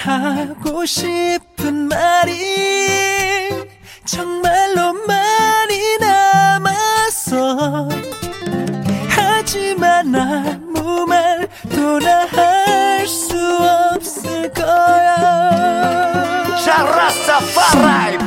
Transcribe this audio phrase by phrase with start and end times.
[0.00, 3.68] 하고 싶은 말이
[4.04, 7.88] 정말로 많이 남았어
[9.08, 13.36] 하지만 아무 말도 나 할 수
[13.94, 15.46] 없을 거야
[16.58, 18.18] 샤라사파라이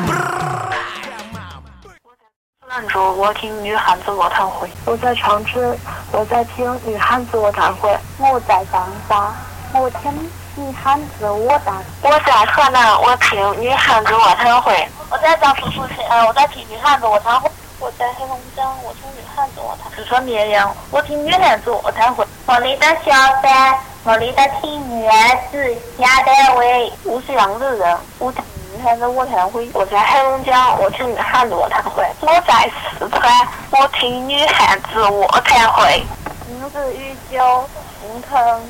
[2.70, 4.70] 兰州，我听女汉子卧谈会。
[4.86, 5.76] 我在长春，
[6.14, 7.90] 我在听女汉子卧谈会。
[8.20, 9.34] 我在长沙，
[9.74, 10.12] 我听
[10.57, 11.75] 女汉子卧谈。
[12.03, 14.89] 我在河南，我听女汉子卧谈会。
[15.11, 17.51] 我在江苏宿迁，我在听女汉子卧谈会。
[17.81, 19.91] 我在黑龙江，我听女汉子卧谈。
[19.97, 22.25] 四川绵阳，我听女汉子卧谈会。
[22.47, 23.13] 我里的小
[23.43, 26.93] 三，我里的听女汉子下单位。
[27.03, 29.69] 我是扬州人，我听女汉子卧谈会。
[29.75, 32.07] 我在黑龙江，我听女汉子卧谈会。
[32.21, 36.07] 我在四川，我听女汉子卧谈会。
[36.47, 37.69] 名字玉九，
[38.01, 38.63] 心疼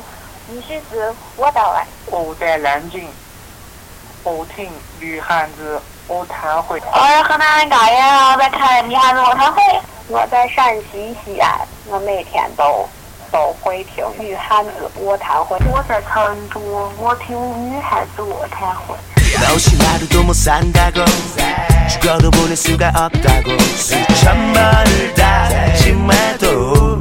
[0.49, 1.85] 女婿子我到来。
[2.07, 3.07] 我在南京，
[4.23, 6.81] 我听女汉子卧谈会。
[6.91, 9.61] 我在河南高原，我在看女汉子卧谈会。
[10.07, 12.87] 我在陕西西安，我每天都
[13.31, 15.57] 都会听女汉子卧谈会。
[15.71, 16.59] 我在成都，
[16.97, 17.37] 我听
[17.71, 18.95] 女汉子卧谈会。
[19.39, 21.05] 너 없이 하루도 못 산다고
[21.87, 26.99] 죽어도 보낼 수가 없다고 수천 번을 다짐해도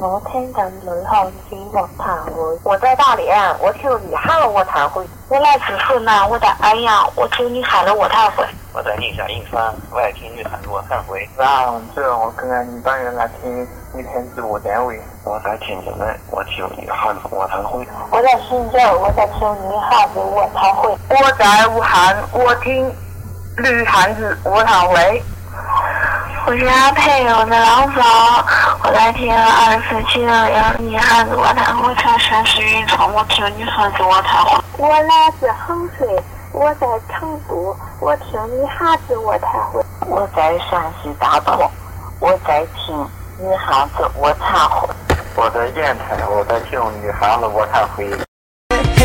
[0.00, 2.32] 我聽緊女漢子卧談會。
[2.62, 5.04] 我在大连，我聽女漢卧談會。
[5.28, 8.46] 我來自河南，我在安阳，我听女漢子卧談會。
[8.72, 11.28] 我在宁夏银川，我爱听女汉子卧谈会。
[11.36, 15.00] 那这我跟俺一帮人来听女汉子卧谈会。
[15.24, 17.84] 我在天津的，我听女汉子卧谈会。
[18.12, 20.96] 我在深圳，我在听女汉子卧谈会。
[21.08, 22.88] 我在武汉，我听
[23.56, 25.20] 女汉子卧谈会。
[26.48, 28.02] 我是阿佩，我在廊坊，
[28.82, 30.32] 我在听二四七六
[30.78, 31.94] 零女汉子卧谈会。
[31.96, 34.58] 在山西运城，我听女汉子我谈会。
[34.78, 36.08] 我来自衡水。
[36.54, 39.84] 我在成都，我听女汉子我谈会。
[40.06, 41.70] 我在山西大同，
[42.18, 42.96] 我在听
[43.38, 44.88] 女汉子我谈会。
[45.36, 48.10] 我在烟台，我在听女汉子我谈会。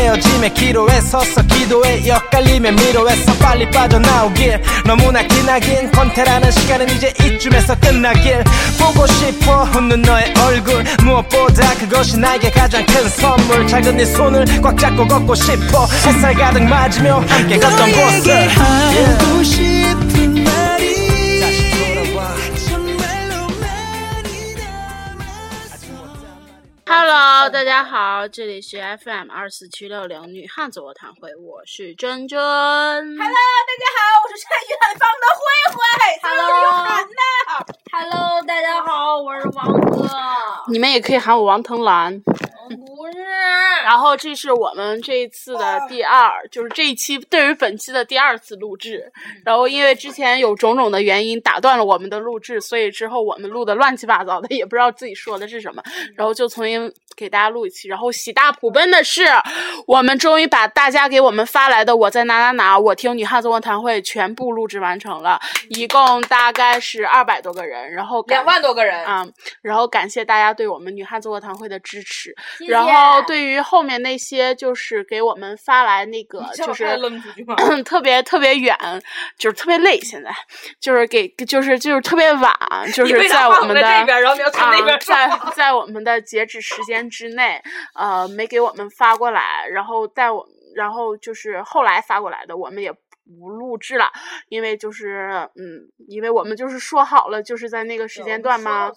[0.04, 2.10] 헤어짐에 기로에 서서 기도해.
[2.10, 4.60] 엇갈림에 미로에서 빨리 빠져나오길.
[4.84, 5.90] 너무나 기나긴.
[5.92, 8.44] 권태라는 시간은 이제 이쯤에서 끝나길.
[8.78, 10.84] 보고 싶어 웃는 너의 얼굴.
[11.02, 13.66] 무엇보다 그것이 나에게 가장 큰 선물.
[13.66, 15.86] 작은 네 손을 꽉 잡고 걷고 싶어.
[16.06, 18.48] 햇살 가득 맞으며 함께 걷던 곳을.
[18.48, 19.63] 하고 싶은
[26.86, 32.38] Hello，大家好，这里是 FM 二四七六零女汉子卧谈会，我是珍珍。
[32.38, 35.80] Hello，大家好，我是山雨远方的慧慧。
[36.22, 37.20] Hello，喊呐。
[37.90, 40.08] Hello，大家好，我是王哥。
[40.70, 42.20] 你们也可以喊我王腾兰。
[42.66, 43.22] 不是。
[43.84, 49.12] 然后这是我们这一次的第二，就是这一期对于本期的第二次录制。
[49.44, 55.82] 然后因为之前有种种的原因打断了我们的录制，所以之后我们录的乱七八糟的，也不知道自己说的是什么。
[56.16, 57.86] 然后就重新给大家录一期。
[57.88, 59.22] 然后喜大普奔的是，
[59.86, 67.92] 我们终于把大家给我们发来的“我在哪哪哪”我听女汉子卧谈会全部录制完成了，一共大概是二百多个人。
[67.92, 69.32] 然后两万多个人啊、嗯！
[69.62, 72.34] 然后感谢大家对我们女汉子卧谈会的支持。
[72.66, 76.98] 然后对于后面那些就是给我们发来那个就是
[77.84, 78.76] 特别特别远，
[79.38, 80.30] 就是特别累，现在
[80.80, 82.52] 就是给 就是就是特别晚，
[82.92, 84.04] 就是在我们的啊，
[85.00, 87.62] 在在我们的截止时间之内，
[87.94, 92.92] 呃，没给我们发过来，然后在我然后就是后来发过来的，我们也。
[93.40, 94.12] 不录制了，
[94.50, 98.92] 因为就是嗯，因为我们就是说好了，就是在那个时间段嘛。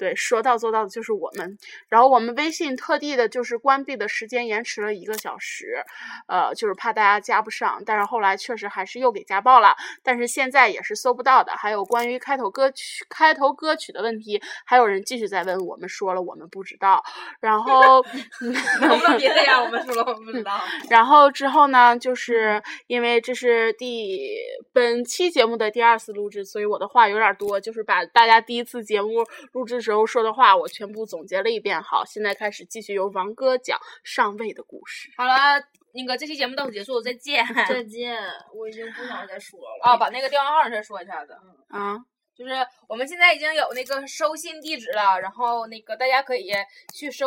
[0.00, 1.58] 对，说到做到的就是我们。
[1.90, 5.84] 然后我们微信特地的就是关闭的时间延迟了一个小时，
[6.26, 7.82] 呃，就是怕大家加不上。
[7.84, 11.52] 但是后来确实还是又给加爆了，但是现在也是搜不到的。
[11.52, 17.04] 还有关于开头歌曲开头歌曲的问题，还有人继续在问，我们说了我们不知道。
[17.38, 18.02] 然后
[18.80, 20.58] 能不能别这样，我们说了我们不知道。
[20.88, 24.30] 然后之后呢，就是因为这是第
[24.72, 29.10] 本期节目的第二次录制，所以我的话有点多，就是把大家第一次节目
[29.52, 29.89] 录制时。
[29.90, 31.82] 时候说的话，我全部总结了一遍。
[31.82, 35.10] 好，现在开始继续由王哥讲上位的故事。
[35.16, 37.44] 好了，那个这期节目到此结束，再见。
[37.68, 38.16] 再见，
[38.54, 39.80] 我已经不想再说了。
[39.82, 41.36] 啊，把那个电话号再说一下子。
[41.70, 41.98] 嗯啊。
[42.40, 42.54] 就是
[42.88, 46.50] 我们现在已经有那个收信地址了，然后那个大家可以
[46.94, 47.26] 去收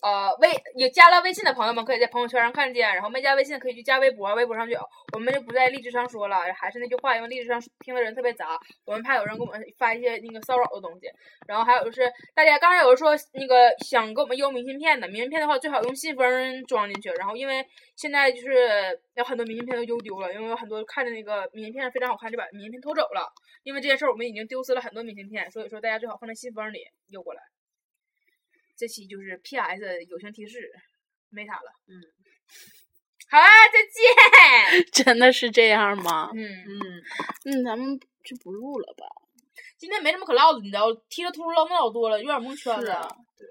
[0.00, 4.80] 呃微有加了微信的朋友们可以在朋友圈上看见，然后没加微信可以去加微博，微博上就有。
[5.12, 11.06] 我们就不在荔枝上说了，还是那句话，因为荔枝上听的人特别杂，我们怕有人给我们发一些那个骚扰的东西。
[11.46, 17.10] 然后还有就是大家刚才有人说那个想给我们邮明信片的，明信片的话最好用信封装进去。
[17.10, 17.64] 然后因为
[17.94, 23.30] 现在就是有很多明信片都邮丢了，因为有很多看着那个明信片非常好看，就把明信片偷走了。
[23.62, 27.42] 因为这件事，我们已经丢失了很多明信片，所以说大家最好放在信封里邮过来。
[28.76, 30.04] 这期就是 P.S.
[30.04, 30.70] 友情提示，
[31.30, 31.72] 没啥了。
[31.88, 31.96] 嗯，
[33.30, 34.84] 好啦，再见。
[35.04, 36.30] 真的是这样吗？
[36.34, 37.02] 嗯嗯
[37.44, 39.06] 嗯，咱们就不录了吧？
[39.78, 43.16] 今天没什么可唠的，你知道，踢了秃噜唠那老多了，有点蒙圈了。
[43.38, 43.46] 对。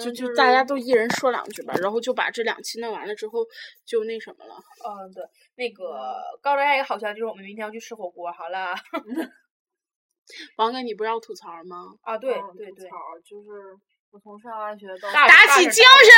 [0.00, 3.44] 就就大家都一人说两句吧，然后就把这两期弄完了之后，
[3.86, 4.54] 就那什么了。
[4.54, 5.22] 嗯，对，
[5.56, 8.30] 那个告诉大家一个好消息，就是我们明天要去吃火锅。
[8.32, 8.74] 好了，
[10.56, 11.94] 王哥，你不要吐槽吗？
[12.02, 12.88] 啊，对对对，
[13.24, 13.76] 就是
[14.10, 16.10] 我从上大学到打起精神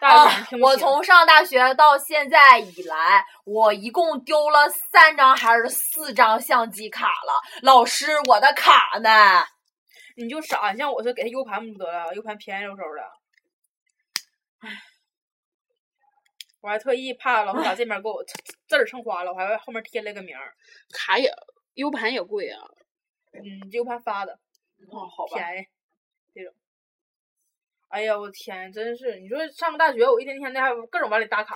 [0.00, 0.46] 来啊！
[0.60, 7.40] 我从上大学到现在以来，我一共丢了三张还是四张相机卡了。
[7.62, 9.44] 老师，我的卡呢？
[10.16, 13.12] 你就傻，你像我是给他 U 盘不得了，U 盘便宜溜收的。
[14.60, 14.70] 唉，
[16.60, 18.24] 我还特意怕老师把这面给我
[18.66, 20.56] 字儿蹭花了，我还后面贴了个名儿。
[20.90, 21.30] 卡也
[21.74, 22.66] U 盘也贵啊。
[23.32, 24.38] 嗯，U 盘发的。
[24.88, 25.36] 哦，好吧。
[25.36, 25.66] 便宜。
[26.34, 26.54] 这种。
[27.88, 29.20] 哎呀，我天，真是！
[29.20, 31.54] 你说上个大学，我一天天的还各种往里打卡。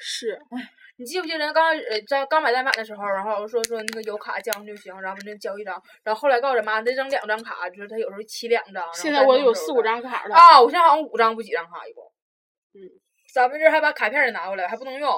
[0.00, 0.40] 是。
[0.50, 0.72] 唉。
[0.98, 8.84] 你记不记得刚呃在刚买单反的时候，然后说说那个有卡交就行，然后就交一张，然后后来告诉妈得整两张卡，就是他有时候起两张。
[8.94, 10.34] 现在我有四五张卡了。
[10.34, 12.04] 啊，我现在好像五张不几张卡一共。
[12.74, 12.80] 嗯。
[13.34, 15.12] 咱们这还把卡片也拿过来，还不能用。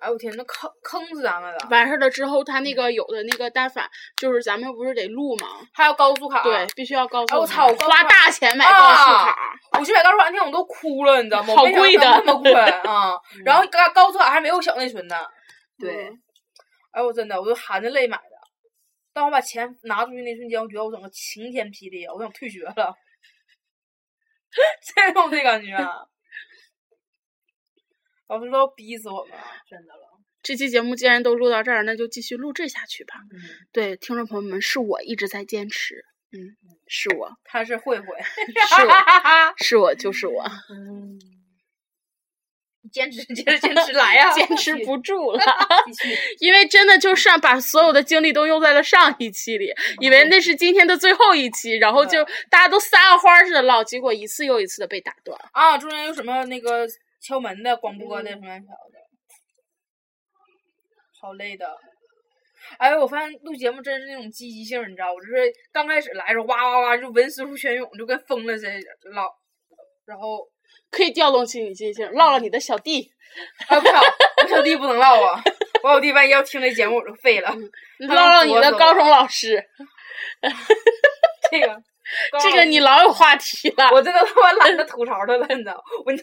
[0.00, 1.58] 哎我天，那坑坑死咱们了！
[1.70, 5.46] 完事儿了之后，他那个有的那个单反，就是咱们不是得录吗？
[5.72, 6.42] 还要高速卡。
[6.42, 7.38] 对，必须要高速卡。
[7.38, 7.66] 我操！
[7.66, 9.36] 我花大钱买高速卡，
[9.78, 11.54] 我去买高速卡那天我都哭了，你知道吗？
[11.56, 13.14] 好贵的，那么贵啊！
[13.44, 15.16] 然后高高速卡还没有小内存呢。
[15.78, 16.10] 对。
[16.92, 18.22] 哎我真的，我都含着泪买的。
[19.12, 22.94] 当我把钱拿出去那瞬间，我觉得我整个晴天霹雳，我想退学了。
[24.94, 25.76] 这种的感觉。
[28.28, 30.00] 老师都要逼死我们了，真的了。
[30.42, 33.14] 这期节目既然都录到这儿，那就继续录制下去吧。
[33.32, 33.40] 嗯，
[33.72, 36.04] 对，听众朋友们，是我一直在坚持。
[36.30, 37.30] 嗯，是我。
[37.44, 38.06] 他是慧慧。
[38.68, 38.94] 是我，
[39.58, 40.44] 是我，就是我。
[40.70, 41.18] 嗯。
[42.92, 44.32] 坚持，坚持，坚持来呀！
[44.32, 45.42] 坚持不住了。
[46.40, 55.38] 因为真的就上把所有的精力都用在了上一期里，以为那是今天的最后一期，然后就大家都撒个欢似的唠，结果一次又一次的被打断。
[55.52, 56.86] 啊，中间有什么那个？
[57.28, 58.68] 敲门的、广播的什么乱的，
[61.20, 61.76] 好累的。
[62.78, 69.28] 哎，我发现录节目真是那种积极性，你知道我就是刚开始来的时候，哇哇哇就文思如泉涌，就跟疯了似的唠。
[70.06, 70.48] 然后
[70.90, 73.12] 可以调动起你积极性，唠唠你的小弟。
[73.68, 74.00] 啊不好，
[74.42, 75.42] 我小弟不能唠啊！
[75.82, 77.54] 我小弟万一要听这节目，我就废了。
[77.98, 79.62] 唠唠你的高中老师。
[81.50, 81.82] 这个，
[82.40, 83.90] 这个你老有话题了。
[83.92, 85.84] 我真的他妈懒得吐槽他了，你知道？
[86.06, 86.22] 我那。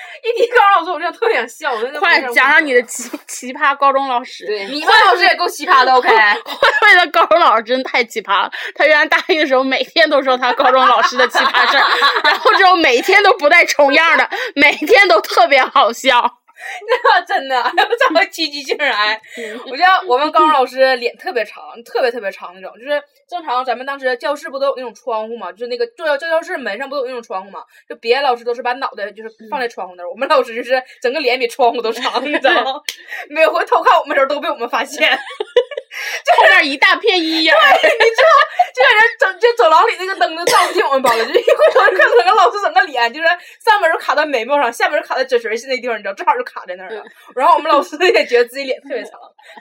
[0.22, 1.72] 一提高中老师，我真的特别想笑。
[1.72, 4.46] 我快讲讲你的奇奇葩高中老师。
[4.46, 5.92] 对，你们老师也够奇葩的。
[5.94, 8.50] OK，慧慧的高中老师真的太奇葩了。
[8.74, 11.84] 他原来大一的时候，每天都说他高中老师的奇葩事儿，
[12.24, 16.39] 然后之后每天都不带重样的，每天都特别好笑。
[17.04, 19.20] 那真的，我 这么积极性来。
[19.66, 27.64] 我觉得我们高中老师脸特别长，特别特别长那种，就是正常咱们当时教室不都有那种窗户嘛，就是那个教教教室门上不都有那种窗户嘛？
[27.88, 32.80] 就别的老师都是把脑袋就是放在窗户那儿，我们老师就是整个脸比窗户都长，你知道吗？
[33.30, 35.08] 每回偷看我们时候都被我们发现。
[36.36, 38.28] 后面一大片阴影，对，你知道，
[38.74, 43.26] 这个人整就走廊里那个灯都照不进我们班了，就一回头看整个老师整个脸，就是
[43.64, 47.02] 上面是卡在眉毛上，下面是卡在嘴唇那地方，你知道，正好就卡在那儿了。
[47.34, 49.12] 然后我们老师也觉得自己脸特别长。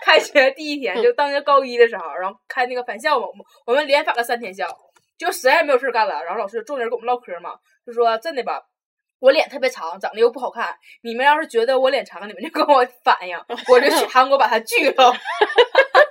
[0.06, 3.28] 开学第一天，就当年高一的时候，然后开那个返校嘛，
[3.66, 4.68] 我们连返了三天校，
[5.18, 6.24] 就实在没有事干了。
[6.24, 7.52] 然后老师坐那跟我们唠嗑嘛，
[7.86, 8.62] 就说真的吧，
[9.20, 13.38] 我脸特别长，长得又不好看，你们要是觉得我脸长，你们就跟我反映，
[13.68, 15.14] 我就去韩国把它锯了。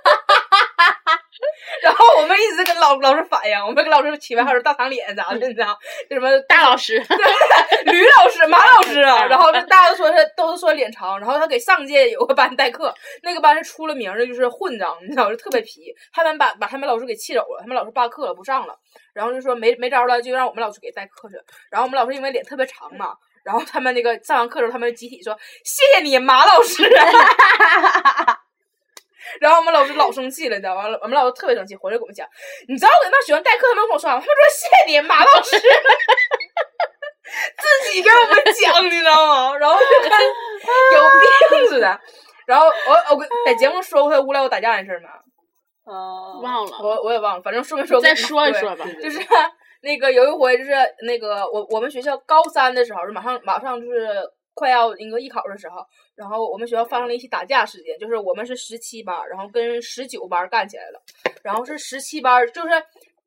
[1.81, 5.77] 然后我们一直跟老老师反映，我们跟老师起外号是大长脸啥的，你知道？
[6.09, 9.25] 就什么大老师、 对吕老师、马老师啊。
[9.25, 15.93] 然后大家都说他都是说脸长，然后他给上届有个班代课，那个班是出了名的，就是混账，你知道，就特别皮。
[16.11, 18.75] 他们把把他们老师给气走了，他们老师罢课了，不上了。
[19.13, 21.35] 然后就说没没招了，就让我们老师给代课去。
[21.69, 26.83] 然后我们老师因为脸特别长嘛，然后他们那个上完课之后，他们集体说谢谢你马老师。
[29.39, 30.83] 然后我们老师老生气了，你知道吗？
[31.01, 32.27] 我们老师特别生气，回来给我们讲，
[32.67, 34.21] 你知道我给那学生代课，他们跟我说啥吗？
[34.21, 35.55] 他们说谢谢你马老师，
[37.57, 39.57] 自己给我们讲，你知道吗？
[39.57, 40.11] 然后就跟
[40.93, 41.09] 有
[41.49, 41.99] 病似的。
[42.45, 45.09] 然后我我在节目说过他无聊打架的事儿吗？
[45.85, 47.99] 呃，忘了，我我也忘了，反正说没说？
[48.01, 48.85] 再说一说吧。
[49.01, 49.19] 就是
[49.81, 50.71] 那个有一回，就是
[51.05, 54.09] 那个我我们学校高三的时候，是马上马上就是
[54.59, 55.85] 快要那个艺考的时候，
[56.15, 61.01] 然后我们学校发生了一起打架事件，就是我们是十七班，然后跟十九班干起来了，
[61.41, 62.69] 然后是十七班，就是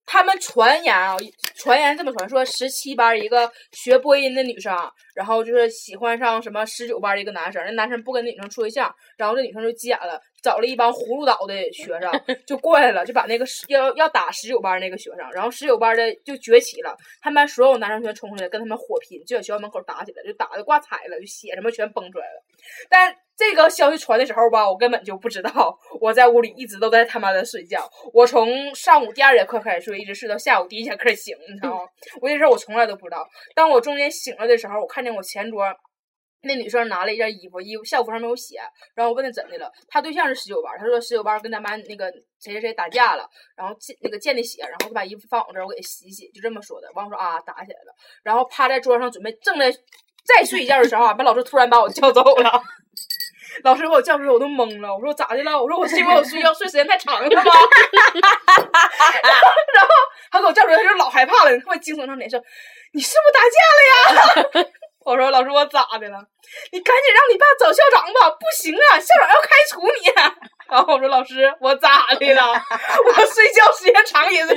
[0.04, 1.16] 他们传言啊，
[1.56, 4.76] 传言这么传说，十七班一个学播音的女生，
[5.14, 10.21] 然后就是喜欢上什么十九班的一个男生，那男生不跟女生处对象，然后这女生就急眼了。
[10.42, 12.00] 找了一帮葫芦岛的学生
[12.44, 22.42] 就过来了，就把那个要要打十九班那个学生，然后十九班的就崛起了，他们班所有男生全冲出来跟他们火拼，就在学校门口打起来，就打的挂彩了，就血什么全崩出来了。
[22.90, 23.16] 但
[23.51, 31.81] 这个消息传的时候吧，我根本就不知道，我在屋里一直都在他妈的睡觉，我从上午第二节课开始睡，一直睡到下午第一节课醒，你知道吗？
[32.21, 33.27] 我这事我从来都不知道。
[33.55, 35.65] 当我中间醒了的时候，我看见我前桌。
[36.45, 38.57] 那女生拿了一件衣服，衣服校服上没有血，
[38.97, 43.25] 然后我问她怎的了，她对象是十九班，她说十九班跟咱班那个谁谁谁打架了，
[43.57, 46.89] 然后见那个见的血，然后就把衣服放我这儿，我给洗洗，就这么说的。
[46.95, 47.95] 完我说啊，打起来了，
[48.25, 52.61] 然后趴在桌上准备正在再睡一觉的时候啊，把老师突然把我叫走了，
[53.64, 55.61] 老师把我叫出来，我都懵了，我说咋的了？
[55.61, 57.42] 我说我是因为我睡觉睡时间太长了吗？
[57.42, 57.44] 然
[59.85, 59.90] 后
[60.30, 62.40] 他给我叫出来，他就老害怕了，特别惊悚上脸说，
[62.94, 63.82] 你是不是打架了
[64.62, 64.68] 呀？
[65.04, 66.18] 我说老师，我咋的了？
[66.71, 68.30] 你赶紧让你爸找校长吧！
[68.30, 70.12] 不行啊，校长要开除你。
[70.71, 72.52] 然后我说老师，我咋的了？
[72.52, 74.56] 我睡觉时间长也是错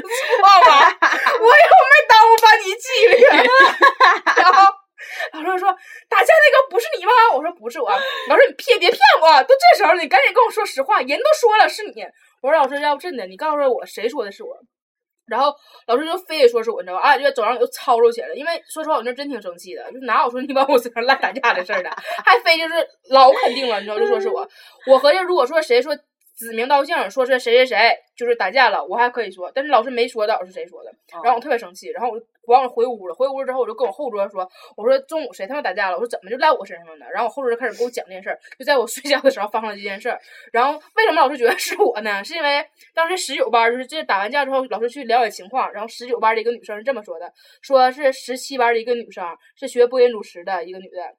[0.70, 0.86] 吗？
[1.02, 3.26] 我又没耽误班级纪律。
[4.38, 4.72] 然后
[5.34, 5.70] 老师说
[6.10, 7.12] 打架那个不是你吗？
[7.34, 7.90] 我说不是我。
[8.30, 9.44] 老师你骗别骗我！
[9.44, 12.04] 都这时候你赶紧跟我说实话，人都说了是你。
[12.42, 14.58] 我说老师，要不真的，你告诉我谁说的是我？
[15.28, 15.52] 然后
[15.88, 17.10] 老师就非得说是我，你知道吧？
[17.10, 18.36] 啊，就走上就吵吵起来了。
[18.36, 21.90] 因为说实话，我那真挺生气的，就哪有说你往我身上赖打架的事儿的，
[22.24, 22.76] 还非就是
[23.10, 24.48] 老肯定了，你知道，就说是我。
[24.86, 25.98] 我合计如果说谁说
[26.38, 30.92] 指名道姓说是谁谁谁就是打架了，我还可以说，但是老师没说到底是谁说的，
[31.24, 33.16] 然后我特别生气，然后我就往我回屋了。
[33.16, 35.96] 回屋了之后，我就跟我后桌说：“我说中午谁他妈打架了？
[35.96, 40.20] 我说怎么就赖我身上了呢？”然后我后桌就开始给我讲这件事儿，就在我 睡觉的时候发生了这件事儿。
[40.52, 42.24] 然后为什么老师觉得是我呢？
[42.24, 49.26] 是因为当时十九班就是这打完架之后，老师去了解情况，然后十九班的一个女生是这么说的：说是十七班的一个女生
[49.56, 51.16] 是学播音主持的一个女的。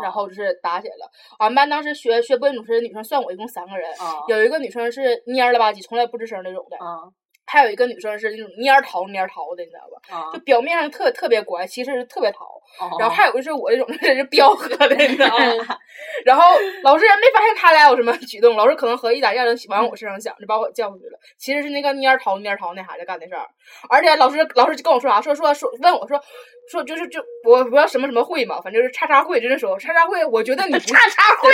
[0.00, 1.10] 然后就是打起来了。
[1.40, 3.90] 俺们班当时学学播音主持的女生算我一共三个人，
[4.28, 6.76] 有一个女生是蔫了吧唧，从来不吱声那种的，
[7.52, 10.30] 还有一个女生是那种蔫桃蔫桃的，你知道吧？
[10.32, 12.46] 就表面上特特别乖，其实是特别淘。
[12.98, 15.76] 然后还有就是我这种真是彪喝的，你知道吗？
[16.24, 16.42] 然后
[16.82, 21.18] 老师也没发现他俩有什么举动，老师可能合计咋样就往我身上想，就把我叫出去了。
[21.36, 23.46] 其实是那个蔫桃蔫桃那孩子干的事儿。
[23.90, 26.18] 而且老师老师就跟我说啥，说说说问我说
[26.72, 31.50] 说就是就我不要什么什么会嘛，反正就是叉叉会，就是说叉叉会，我觉得你不叉叉 会。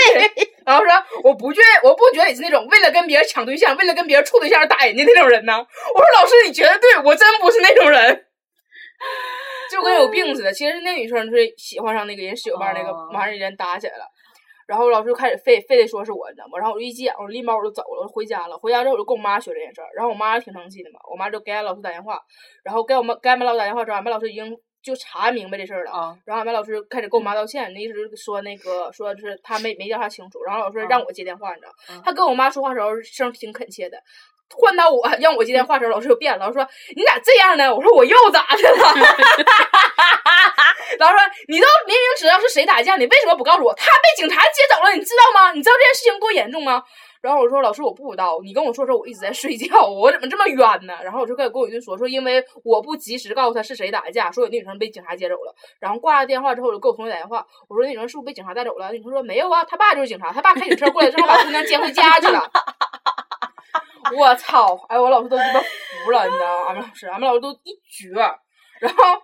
[0.65, 0.93] 然后说
[1.25, 5.59] 我不觉我不觉得你是那种为了跟别人抢对象，为了跟别人处对象打人家那种人呢。
[5.59, 8.25] 我说老师你觉得对，我真不是那种人。
[9.71, 14.05] 就跟有病似的，其实那女生是喜欢上那个人十九班那个，马上人打起来了，
[14.67, 16.59] 然后老师就开始非非得说是我，你知道吗？
[16.59, 18.57] 然后我就一急眼，我立马我就走了，我就回家了。
[18.59, 22.19] 回家之后我就跟我妈学这件事儿，然后我妈挺生气的嘛，我妈就给俺老师打电话，
[22.65, 31.73] 然后给我们给俺们老师打电话之后，俺们老师已经就查明白这事儿了啊，然后俺们老师开始跟我妈道歉，那意思是说那个说就是他没没调查清楚，然后老师让我接电话，你知道，
[32.05, 33.99] 他跟我妈说话时候声挺恳切的。
[34.51, 36.39] 换到我让我接电话时候，老师又变了。
[36.39, 36.67] 老师说
[36.97, 38.79] ：“你咋这样呢？”我说：“我又咋的了？”
[40.99, 43.75] 老师说：“你都明明知道是谁打架，你为什么不告诉我？
[43.75, 45.53] 他被警察接走了，你知道吗？
[45.53, 46.83] 你知道这件事情多严重吗？”
[47.21, 48.39] 然后我说：“老师，我不知道。
[48.43, 55.55] 你跟我说说，我一直在睡觉，我怎么这么冤呢？”然后我就跟跟我一顿说说，因为我不及时告诉他是谁打的架，说有那女生被警察接走了。
[55.81, 62.41] 然后挂了电话之后，我就给我同学打电话，我说：“那女生是不是被警察带走了？”那女生说：“没有啊，他爸就是警察，他爸开警车过来之后把姑娘接回家去了。”
[64.17, 64.75] 我操！
[64.89, 66.67] 哎，我老师都鸡巴服了，你知道吗？
[66.69, 68.09] 俺们老师，俺们老师都一绝。
[68.81, 69.21] 然后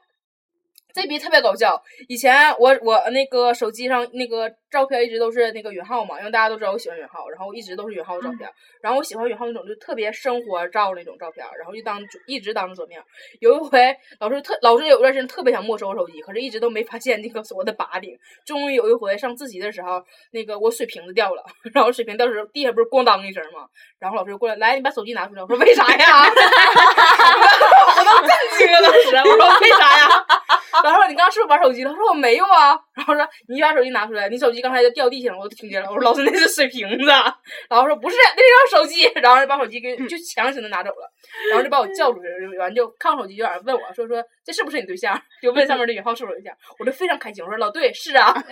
[0.95, 1.83] 这这逼特别搞笑。
[2.09, 8.49] 以前我我那个手机上那个照片一直都是那个允浩嘛，因为大家都知道我喜欢允浩，然后一直都是允浩的照片。
[8.81, 13.03] 然后我喜欢允浩那种就特别生活照那种照片，然后就当一直当着桌面。
[13.41, 18.17] 有一回老师特老师有段时间特别想没收我手机，可是一直都没发现那个我的把柄。
[18.47, 23.67] 终于有一回上自习的时候，那个我水瓶子掉了， 然后水瓶掉的时候地下不是咣当一声嘛，
[23.99, 25.43] 然后老师就过来，来你把手机拿出来。
[25.43, 26.25] 我说为啥呀？
[27.97, 30.27] 我都震惊了，当时我说为啥呀？
[30.83, 31.91] 然后说你刚刚是不是玩手机了？
[31.91, 32.79] 我说我没有啊。
[32.95, 35.89] 然后说你把手机拿出来，你手机刚才就掉地上了，我都听见了。
[35.89, 37.07] 我说老师那是水瓶子。
[37.07, 39.05] 然后说不是，那是手机。
[39.17, 41.11] 然后就把手机给就强行的拿走了，
[41.51, 45.21] 然后就把我叫出去，完就看手机就有人问我说说这是不是你对象？
[45.43, 46.55] 就问上面的允浩是不是对象？
[46.79, 48.35] 我就非常开心，我说老对是啊。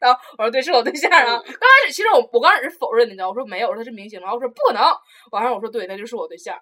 [0.00, 1.24] 然后我说对是我对象啊。
[1.26, 3.28] 刚开始其实我我刚开始是否认的，你知道？
[3.28, 4.18] 我说没有，我说他是明星。
[4.18, 4.82] 然后我说不可能。
[5.30, 6.56] 完上我说对，那就是我对象。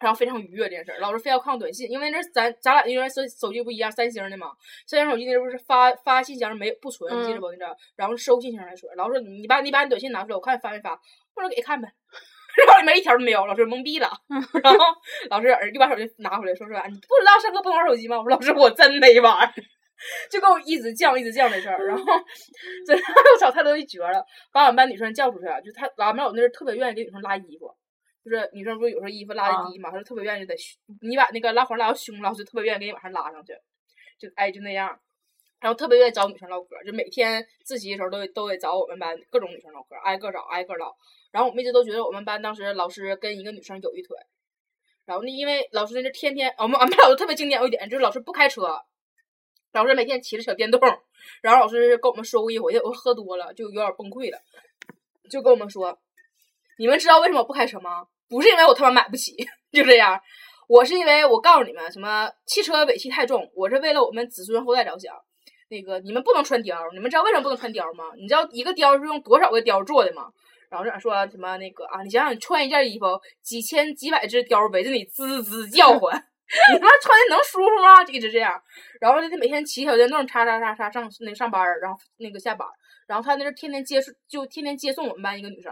[0.00, 4.48] 然后非常愉悦这件事儿，老师非要看我短信，因为那咱咱俩因为手手机不一样，三星的嘛，
[4.86, 7.50] 三星手机那不是发发信箱没不存，你记得不？
[7.50, 7.76] 你知道？
[7.96, 8.90] 然后收信箱来存。
[8.96, 10.98] 老师说你把你把你短信拿出来，我看发没发。
[11.34, 11.88] 我说给看呗。
[12.66, 14.10] 然后里面一条都没有，老师懵逼了。
[14.62, 14.78] 然后
[15.28, 18.16] 老师又把手机拿回来，说说你不知道上课不能玩手机吗？
[18.18, 19.48] 我说老师我真没玩，
[20.32, 21.78] 就给我一直犟一直犟这事儿。
[21.86, 22.04] 然后
[22.86, 23.02] 真的
[23.34, 27.70] 我操，太多一绝了，把我们班女生叫出去了，就他俺们老那是特别愿意给女生拉衣服。
[28.22, 30.54] 就是女生不是有时候衣服拉的低嘛，她就特别愿意在
[31.00, 33.54] 你把那个拉环拉到胸了，就特别愿意给你往上拉上去，
[34.18, 35.00] 就哎就那样，
[35.58, 40.94] 然后特别愿意找女生唠嗑，就每天自习的时候都都得找我们班各种女生唠嗑，挨个找挨个唠。
[41.30, 44.16] 然后我们一直都觉得我们班当时老师跟一个女生有一腿，
[45.06, 48.82] 然后呢，因为老师那是天天我们俺们老师特别经典一点，就是老师不开车，
[49.72, 50.78] 老师每天骑着小电动，
[51.40, 54.38] 然后老师跟我们说过一回，我喝多了就有点崩溃了，
[55.30, 55.98] 就跟我们说。
[56.80, 58.06] 你们知道为什么不开车吗？
[58.26, 59.36] 不是因为我他妈买不起，
[59.70, 60.18] 就这样。
[60.66, 65.14] 我是因为我告诉你们，什么汽车尾气太重，我是为了我们子孙后代着想。
[65.68, 68.04] 那个你们不能穿貂，你们知道为什么不能穿貂吗？
[68.16, 70.30] 你知道一个貂是用多少个貂做的吗？
[70.70, 73.04] 然后这样说什么那个啊，你想想，你穿一件衣服，
[73.42, 76.16] 几千几百只貂围着你滋滋叫唤，
[76.72, 78.02] 你他妈穿的能舒服吗？
[78.02, 78.58] 就一直这样。
[79.02, 82.66] 然后他每天骑小电动，叉叉叉叉上那上班，然后那个下班，
[83.06, 85.70] 然后他那是天天接就天天接送我们班一个女生。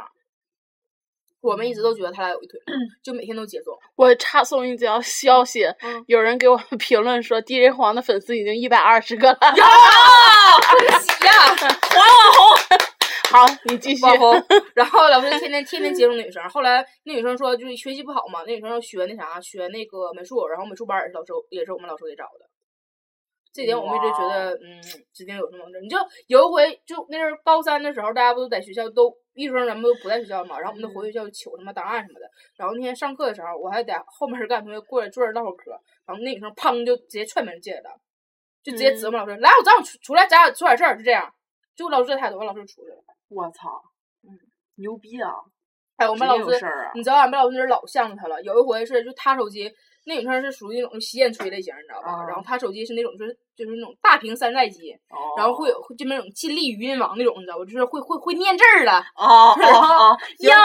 [1.41, 2.61] 我们一直都觉得他俩有一腿，
[3.03, 3.73] 就每天都接送。
[3.95, 5.65] 我插送一条消息，
[6.07, 9.39] 有人给我评论说，DJ 黄的粉丝已经一百二十个了。
[9.41, 9.65] 呀，
[10.71, 11.33] 恭喜呀，
[11.91, 12.43] 黄网红。
[13.31, 14.03] 好，你继续。
[14.03, 14.45] 网红。
[14.75, 22.48] 然后老师天天天天接送女生，后来那女生说就是学习不好嘛，那女生要学那啥，学那个美术，然后美术班也是老师也是我们老师给找的。
[23.59, 24.81] 这点我们一直觉得，嗯，
[25.13, 25.81] 指定有什么问题。
[25.81, 32.31] 你就有一回，就那阵高三的时候，大家不都在学校都艺术生，咱们都不在学校嘛，然后我们都回学校求什么档案什么的。
[32.57, 35.73] 然后那天上课的时候，我还在后面跟同学过来坐着唠会儿嗑，
[36.07, 37.91] 然后那女生砰就直接踹门进来了，
[38.63, 41.29] 就直接指我们老师，来，我找你出出来，咱俩说点事儿，就这样。
[41.75, 43.03] 就老师这态度，完老师就出去了。
[43.29, 43.83] 我操，
[44.23, 44.39] 嗯，
[44.77, 45.33] 牛逼啊！
[45.97, 48.41] 哎，我们老师，你知道俺们老师那老向着他了。
[48.43, 49.73] 有一回是就他手机。
[50.09, 52.25] 那女生是属于那种吸烟吹类型，你知道吧？
[52.27, 54.97] 然后他手机是那种就是就是那种大屏山寨机，
[55.37, 57.65] 然后会有就那种尽力语音网那种，你知道吧？
[57.67, 58.91] 就是会会会念字儿的。
[59.15, 60.57] 哦哦幺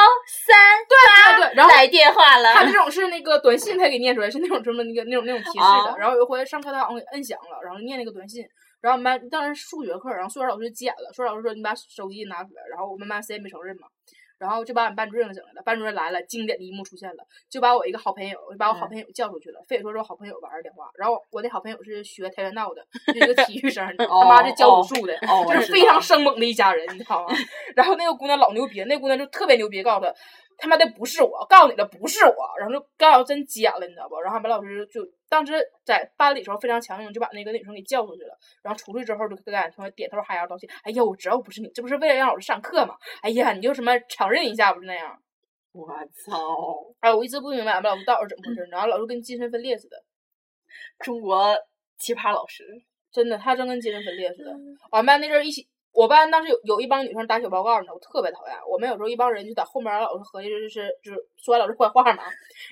[0.47, 0.55] 三
[0.87, 0.95] 对
[1.37, 2.53] 对对，然后来电话了。
[2.53, 5.97] 他这种是那个短信，他给念出来是那种什么那个那种那种提示的。
[5.99, 8.43] 然后有一回上课，他好像给摁响了，然后念那个短信。
[8.79, 12.61] 然后我们班当时数学课，然后数学老师剪了，数学老师说你把手机拿出来。
[12.69, 13.87] 然后我们班谁也没承认嘛。
[14.37, 20.89] 然后就把俺班主任整来了，班主任来了，经典的一幕出现了，就把我一个好朋友，就把我好朋友叫出去了，非得说是我好朋友玩儿电话。
[20.95, 27.35] 然后我那好朋友是学跆拳道的，一个体育生， 他妈是教武术的，就是非常生猛的一家人，你知道吗？
[27.75, 30.13] 然后那个姑娘老牛逼，那姑娘就特别牛逼，告诉他。
[30.55, 34.21] 他妈的不是我，告诉你了不是我，然后就告诉真急眼了，你知道不？
[34.21, 35.01] 然后俺们老师就
[35.33, 38.37] 当时在班里时候非常强硬，就把那个女生给叫出去了。
[38.61, 40.69] 然后出去之后就跟俺同学点头哈腰道歉。
[40.83, 42.95] 哎呀，我知道不是你，这不是为了让老师上课吗？
[43.23, 45.19] 哎呀，你就什么承认一下不是那样？
[45.71, 46.37] 我操！
[46.99, 49.97] 哎，我一直不明白俺们老师到底怎么回事，然后老师跟精神分裂似的。
[50.99, 51.57] 中国
[51.97, 52.63] 奇葩老师，
[53.11, 54.51] 真的，他真跟精神分裂似的。
[54.91, 55.67] 俺班那阵一起。
[55.93, 58.55] 我班当时有有一帮女生打小报告呢，我特别讨厌。
[58.67, 62.23] 我们有时候一帮人就在后面，老师合计就是就是说老师坏话嘛。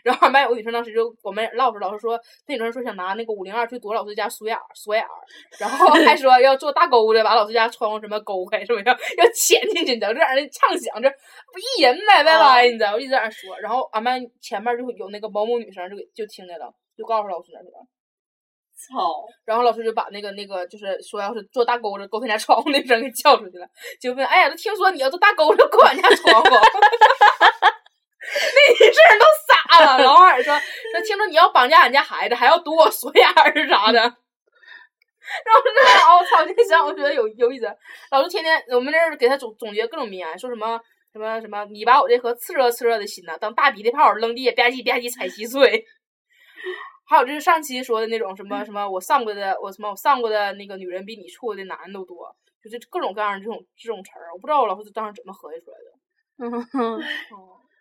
[0.04, 5.06] 然后俺班有个女生当时就我们唠着，老师说那女生说想拿那个五零二去躲老师家锁眼锁眼，
[5.60, 9.94] 然后还说要做大钩子把老师家窗户什么勾开，是不是要要潜进去？
[9.94, 12.94] 你知道这样人畅想，这不一人呗，歪歪，你知道？
[12.94, 13.56] 我一直在那说。
[13.60, 17.78] 然后俺班前面就有那个某某女生就给就听见了，就告诉老师了，是吧？
[18.88, 19.24] 操！
[19.46, 23.68] 然后老师就把那个那个，就是说要是做大钩子勾他家窗户那声给叫出去了，
[24.02, 26.50] 就问：“哎呀，都听说你要做大钩子勾俺家窗户。
[28.22, 30.04] ”那女生都傻了。
[30.04, 30.54] 老二说
[30.94, 34.00] ：“那听说你要绑架俺家孩子，还要堵我锁眼儿啥的。
[35.46, 35.82] ”然后那个
[36.18, 37.66] 我操，那想我觉得有有意思。
[38.10, 40.80] 老师天天我们那儿给他总总结各种名言，说什么
[41.14, 45.86] 什么什么，你把我这颗炽热炽热的心呐，当大鼻涕泡扔地下吧唧吧唧踩稀碎。
[47.12, 55.92] 还有就是上期说的那种什么什么，我上过的我什么我上过的那个女人比你处过的男人都多，就是各种各样的这种这种词儿，我不知道我老师当时怎么合计出来的。
[56.44, 57.00] 嗯哼，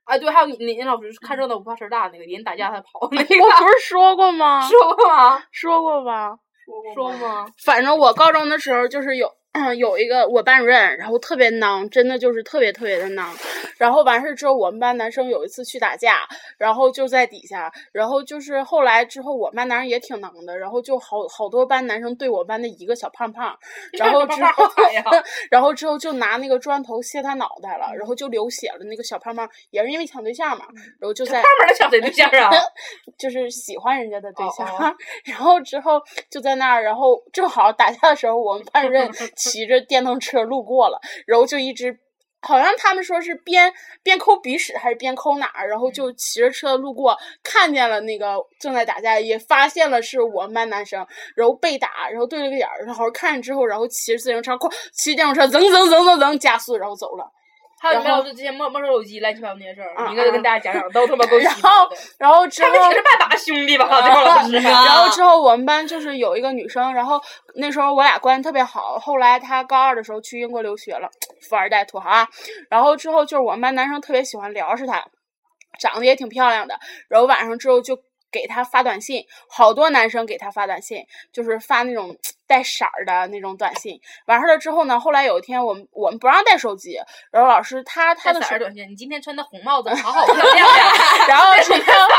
[0.04, 4.60] 哎，对，还有你你你老师看热闹不怕事儿大那个，人打架他跑那个，我不是说过吗？
[4.68, 5.42] 说过吗？
[5.52, 6.36] 说过吧？
[6.94, 7.46] 说吗？
[7.64, 9.39] 反正我高中的时候就是有。
[9.76, 13.34] 有一个我班主任，然后特别囊，真的就是特别特别的囊。
[13.78, 16.18] 然后完事之后，我们班男生有一次去打架，
[16.58, 23.58] 然后就在底下，然后就是后来之后，我们班男生也挺囊的，然后就好好多班男生对我班的一个小胖胖，
[23.92, 24.70] 然后之后，
[25.50, 28.84] 然后之后就拿那个砖头卸他脑袋了，然后就流血了。
[28.84, 30.66] 那个小胖胖也是因为抢对象嘛，
[31.00, 32.50] 然后就在胖胖的抢谁对象啊？
[33.18, 34.68] 就是喜欢人家的对象。
[35.24, 39.10] 然后之后就在那儿，然后正好打架的时候，我们班主任。
[39.40, 41.98] 骑着电动车路过了，然后就一直，
[42.42, 43.72] 好像他们说是边
[44.03, 57.31] 边抠鼻屎还是边抠哪儿，然后就骑着车路过，看见了那个正在打架，也发现了是我们班男生，然后被打，然后对了个眼儿，然后看见之后，然后骑着自行车，哐，骑电动车，噌噌噌噌噌加速，然后走了。
[57.80, 61.88] 还有没有就之前没没收手机乱七八糟那些事儿，你应该跟大家讲讲，都他妈 够然后，
[62.18, 63.86] 然后 之后他们几个是半打兄弟吧？
[64.02, 64.52] 这帮老师。
[64.60, 67.18] 然后之后我们班就是有一个女生，然后
[67.54, 68.98] 那时候我俩关系特别好。
[68.98, 71.08] 后来她高二的时候去英国留学了，
[71.48, 72.28] 富二代土豪啊。
[72.68, 75.02] 然后之后就是我们班男生特别喜欢聊是她，
[75.78, 76.78] 长得也挺漂亮的。
[77.08, 77.98] 然后晚上之后就
[78.30, 82.14] 给她发短信，好多男生给她发短信，就是发那种。
[82.50, 86.98] 带色儿的那种短信，完事儿了之后呢，后来有一天我们我们不让带手机，
[87.30, 90.84] 然后老师他他的色儿短信，你今天穿的红帽子好好漂 亮呀，
[91.28, 91.78] 然后之后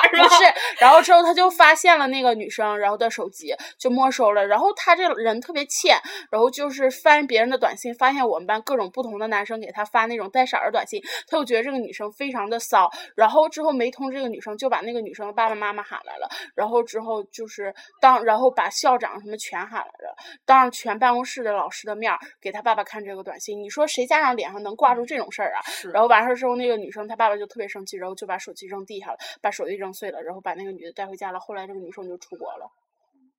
[0.10, 0.44] 不是，
[0.80, 6.00] 然后之后他就发现了那个女生，然后的手机就没收了，然后他这人特别欠，
[6.32, 20.16] 然后就是翻别人的短信，发现我们班各种不同的男生给他发那种带色儿的短信，他就觉得这个女生非常的骚，然后之后没通知这个女生，就把那个女生的爸爸妈妈喊来了，然后之后就是当然后把校长什么全喊来了。
[20.46, 25.60] 当着全办公室的老师的面儿给他爸爸看这个短信，你说谁家长脸上能挂住这种事儿啊？
[25.94, 31.40] 然后完事儿之后，那个女生她爸爸就特别生气，然后就把手机扔地下了，把手机扔碎了，然后把那个女的带回家了。
[31.40, 32.70] 后来这个女生就出国了。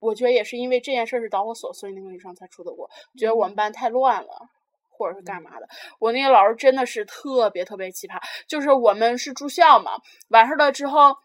[0.00, 2.90] 我觉得也是因为这件事是导火索，所以那个女生才出的国。
[3.18, 4.48] 觉得我们班太乱了，
[4.90, 5.68] 或者是干嘛的？
[5.98, 9.92] 我那个老师真的是特别特别奇葩，就是我们是住校嘛，
[10.28, 11.16] 完事儿了之后。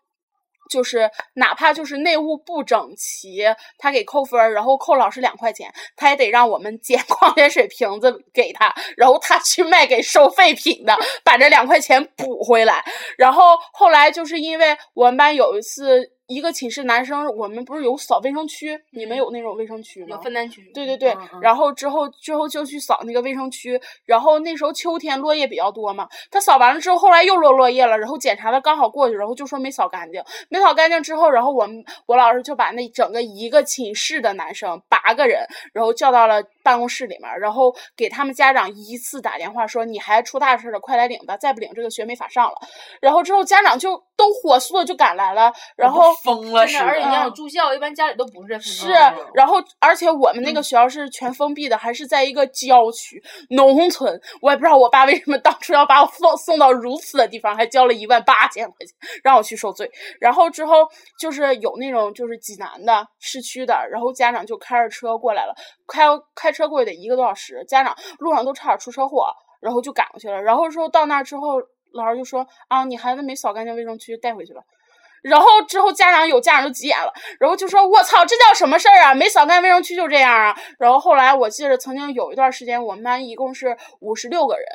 [0.69, 3.43] 就是哪怕就是内务不整齐，
[3.77, 12.83] 他给扣分儿，然后扣老师两块钱，他也得让我们捡 矿泉水瓶子给他，然后他去卖给收废品的，把这两块钱补回来。
[13.17, 16.16] 然后后来就是因为我们班有一次。
[16.27, 18.77] 一个寝室男生，我们不是有扫卫生区？
[18.91, 20.07] 你们有那种卫生区吗？
[20.09, 20.61] 有分担区。
[20.73, 42.55] 对对对，然后之后之后就去扫那个卫生区，然后那时候秋天落叶比较多嘛，他扫完了之后，后来又落落叶了，然后检查的刚好过去，然后就说没扫干净，没扫干净之后，然后我们我老师就把那整个一个寝室的男生八个人，然后叫到了办公室里面，然后给他们家长依次打电话说你孩子出大事了，快来领吧，再不领这个学没法上了。
[42.99, 46.13] 然后之后家长就都火速的就赶来了，然后。
[46.23, 48.73] 疯了是，而且你想住校，一般家里都不是在附近。
[48.73, 48.91] 是，
[49.33, 54.19] 然后而且我们那个学校是全封闭的，还是在一个郊区农村。
[54.41, 59.89] 我也不知道我爸为什么当初要把我送送到如此的地方，还交了一万八千块钱让我去受罪。
[60.19, 60.87] 然后之后
[61.19, 65.55] 就是有那种就是济南的市区的，然后家长就开着车过来了，
[65.87, 69.27] 开开车过去得一个多小时，家长路上都差点出车祸，
[69.61, 70.41] 然后就赶过去了。
[70.41, 71.61] 然后说到那之后，
[71.97, 74.61] 老师就说啊，你孩子没扫干净卫生区，带回去了。
[75.23, 79.15] 然后之后家长有家长就急眼了，然后就说：“我操，这叫什么事儿啊？
[79.15, 84.65] 没扫干净卫生区就这样啊？”然后后来我记得曾经有一段时间，我们班一共是五十六个人，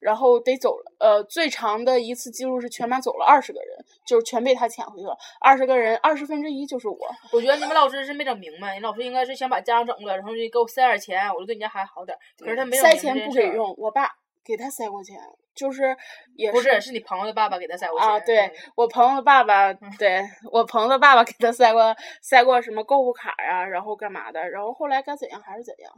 [0.00, 5.14] 然后得走呃最长的一次记录是全班走了二十个人，就是全被他遣回去了。
[5.38, 6.98] 二十个人，二十分之一就是我。
[7.30, 12.16] 我觉得你们老师是没整明白，你老师应该是想把家长整过来，然后就给我塞点钱，我就对你家孩子好点。
[12.38, 14.10] 可是他没有塞钱不给用，我爸
[14.44, 15.18] 给他塞过钱。
[15.52, 15.94] 就是
[16.36, 18.20] 也不是，是你朋友的爸爸给他塞过钱啊？
[18.20, 24.48] 对我朋友的爸爸，对我朋友的爸爸给他塞过塞过什么购物卡呀，然后干嘛的？
[24.48, 25.92] 然后后来该怎样还是怎样。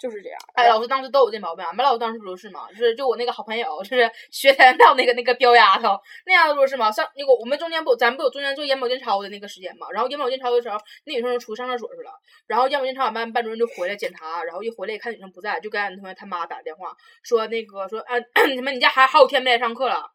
[0.00, 2.66] 就是这样，哎，老师当时都有这毛病，俺们老师当时不都是吗？
[2.70, 6.90] 就是就我那个好朋友，就是 学跆拳道那个那个彪丫头，那丫头不是吗？
[6.90, 9.86] 上那个我们中间不，咱不有中间做眼保健操的那个时间嘛？
[9.92, 12.10] 然后眼保健操的时候，那女生就出去上厕所去了，
[12.46, 18.16] 然后眼保健操俺班班主任就回来检查，然后一回来一看女生不在，就给俺同学他妈打电话说那个说啊，
[18.54, 20.10] 什么你家孩子好几天没来上课了。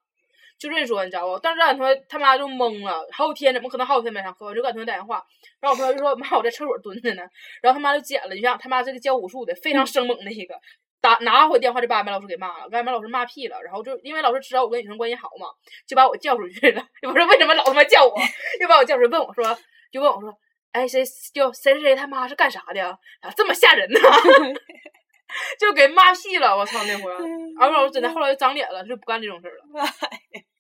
[0.57, 1.37] 就这么说，你知道不？
[1.39, 4.45] 当时俺同学他妈就懵了，好几天怎么可能好几天没上课？
[4.45, 5.23] 我就给俺同学打电话，
[5.59, 7.23] 然后我同学就说：“妈，我在厕所蹲着呢。”
[7.61, 10.55] 然后他妈就捡了，就像他妈这个教武术的非常生猛的一个。
[11.01, 13.61] 打拿回电话就把俺们老师给骂了，给俺们老师骂屁了。
[13.61, 15.47] 然后就因为老师知道我跟女生关系好嘛，
[15.85, 16.81] 就把我叫出去了。
[17.03, 18.15] 也不是为什么老他妈叫我，
[18.59, 19.43] 又把我叫出去问我说，
[19.91, 20.33] 就问我说，
[20.71, 22.97] 哎，谁就谁谁谁他妈是干啥的？
[23.21, 23.99] 咋这么吓人呢？
[25.59, 27.11] 就给骂屁了，我操那回，
[27.59, 29.85] 俺们老师真的后来就长脸了，就不干这种事儿了。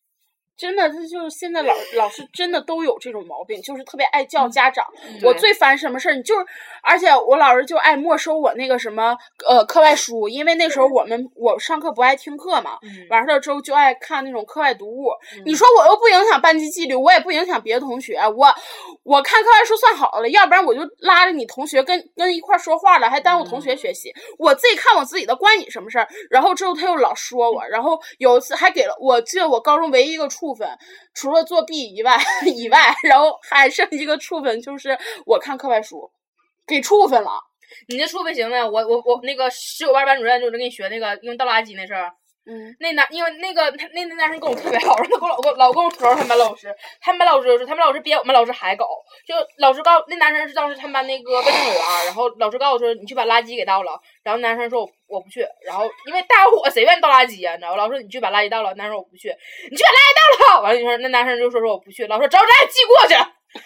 [0.57, 4.85] 真的，他就是现在老 老师真的都有这种毛病，就是特别爱叫家长。
[5.23, 6.15] 我最烦什么事儿？
[6.15, 6.45] 你就是，
[6.81, 15.09] 而且我老师就爱没收我那个什么呃课外书，因为那时候我们我上课不爱听课嘛，完事了之后就爱看那种课外读物。
[15.45, 18.47] 你说我又不影响班级纪律，我也不影响别的同学，我
[19.03, 24.13] 我看课外书算好了，要不然我就拉着你同学跟跟一块说话了，还耽误同学学习。
[24.37, 26.07] 我自己看我自己的，关你什么事儿？
[26.29, 30.44] 然后之后他又老说我，然后有一次还给了我记得我高中唯一一个处。
[30.45, 30.69] 处分，
[31.15, 36.11] 除了作弊以外， 以外，然后还剩一个处分，就是我看课外书，
[36.67, 37.31] 给处分了。
[37.87, 42.11] 你那处分行了，我我我那个十九班班主任就是给你学那个用倒垃圾那事儿。
[42.47, 48.85] 嗯，那男因为那个他那那男生跟我特别好，然后他跟我老跟老跟我吐槽他们班老师，他们班老师就是他们老师比我们老师还狗，
[49.25, 57.53] 就老师告那男生是当时他们班那个卫生委员，然后老师告诉说你去把垃圾给倒了，然后男生说我我不去，然后因为大伙谁愿意倒垃圾呀？
[57.53, 57.75] 你知道？
[57.75, 59.29] 老师说你去把垃圾倒了，男生说我不去，
[59.71, 63.15] 你去把垃圾倒了，完了你说那男生就说说我不去，老师说找咱俩记过去，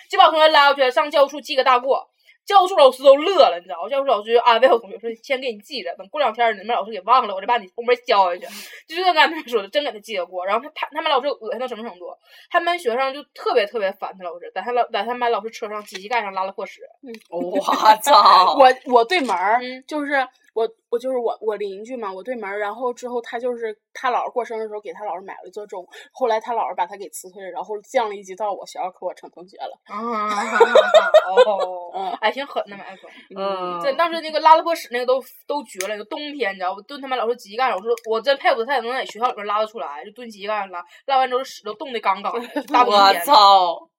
[0.10, 2.10] 就把同学拉过去上教务处记个大过。
[2.50, 3.88] 教务处老师都乐了，你知道吗？
[3.88, 8.48] 教务处老师就安慰我同学说：“先给你记着，等过两天你们老师给忘了，我再把你后面交下去。
[8.90, 10.44] ”就这跟他们说的，真给他记得过。
[10.44, 12.08] 然后他他他们老师恶心到什么程度？
[12.50, 16.82] 他们班学生就特别特别烦他老师，在他老在他们班老师车上机器盖上拉了破屎。
[17.30, 17.60] 我
[18.02, 18.56] 操！
[18.58, 20.28] 我我对门儿就是。
[20.54, 29.80] 我我就是我我邻居嘛，我对门儿，然后之后他就是他姥姥过生日的时候给他姥姥买了一座钟，后来他姥姥把他给辞退了，然后降了一级到我学校给我成同学了。
[29.86, 30.28] 啊，
[31.46, 33.08] 哦，哎，挺狠的买个。
[33.38, 36.82] 嗯，这当时那个拉了破屎那个都都绝了，就冬天你知道不？
[36.82, 42.64] 蹲他妈老师机盖上，我说我真佩服他，也能在学校里面拉得出来，就蹲机盖上拉，拉完之后屎都冻得刚刚的。
[42.64, 43.90] 大我操！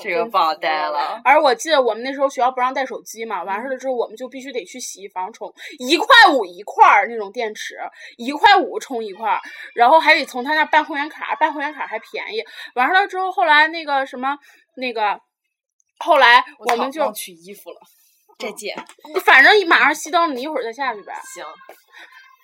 [0.00, 1.20] 这个不好带了。
[1.24, 7.76] 而我记得我们那时候学校不让带手机嘛，完事了之后我们就必须得去洗衣房充，一块五一块儿那种电池，
[8.16, 9.40] 一块五充一块儿，
[9.74, 12.44] 然后还得从他那办会员卡，办会员卡还便宜。
[12.74, 14.36] 完事了之后，后来那个什么
[14.76, 15.20] 那个，
[15.98, 17.78] 后来我们就取衣服了。
[18.38, 18.76] 再见。
[19.24, 21.12] 反正马上熄灯了，你一会儿再下去呗。
[21.34, 21.44] 行。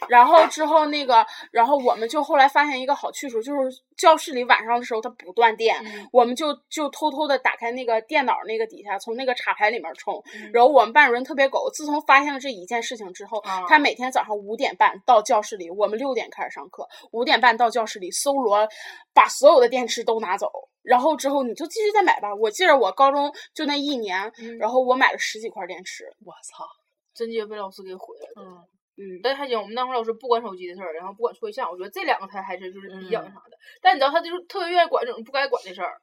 [0.08, 5.76] 然后之后那个，然后我们就后来发现一个好去处，就是教室里晚上的时候它不断电，
[6.12, 10.22] 我们就就偷偷的打开那个电脑那个底下，从那个插排里面充。
[10.52, 18.68] 然后我们班主任特别狗，自从发现了这一件事情之后，他每天早上五点半到教室里，我们六点开始上课，五点半到教室里搜罗，
[19.14, 20.50] 把所有的电池都拿走。
[20.82, 22.34] 然后之后你就继续再买吧。
[22.34, 26.04] 我记得我高中就那一年，然后我买了十几块电池。
[26.26, 26.66] 我操，
[27.14, 28.42] 真接被老师给毁了。
[28.42, 28.62] 嗯。
[28.96, 33.56] 嗯，但还行，我们那会儿老师不管手机的事儿，然后不管对象，我觉得这两个他还是就是比较那啥的。
[33.82, 36.00] 但你知道他就是特别愿意管这种不该管的事儿。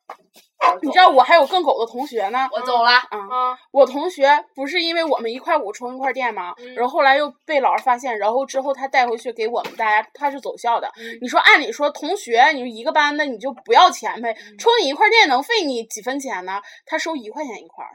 [0.82, 2.50] 你知道我还有更狗的同学呢。
[2.52, 2.92] 我走了。
[2.92, 6.54] 啊，我同学不是因为我们一块五充一块电吗？
[6.76, 10.92] 然后后来又被老师发现，然后之后他带回去给我们大家，他是走校的。
[11.22, 14.36] 你说按理说同学，你一个班的你就不要钱呗？
[14.60, 16.62] 充你一块电能费你几分钱呢？
[16.86, 17.92] 他收一块钱一块儿。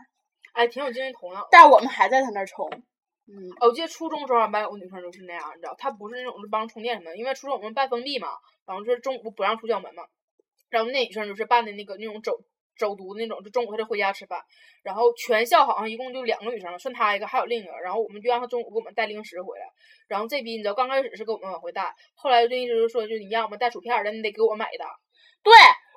[0.55, 1.47] 哎，挺有精神头脑。
[1.51, 2.67] 但我们还在他那儿充。
[3.29, 8.29] 嗯，我记得初中时候俺班有个女生就是那样，你知道，她不是那种是帮充电什么，因为初中我们办封闭嘛，
[8.67, 10.05] 然后就是中午不让出校门嘛，
[10.71, 12.33] 然后那女生就是办的那个那种走
[12.79, 14.41] 走读那种，就中午她就回家吃饭，
[14.85, 19.67] 然后全校好像一共就两个女生，算她一个，还有另一个，然后我们就让她中午给我们带零食回来，
[20.07, 24.85] 然后这逼你知道刚开始是给我们往回带，后来就意思是说，就你让我们带薯片儿的，你得给我买的，
[25.43, 25.53] 对。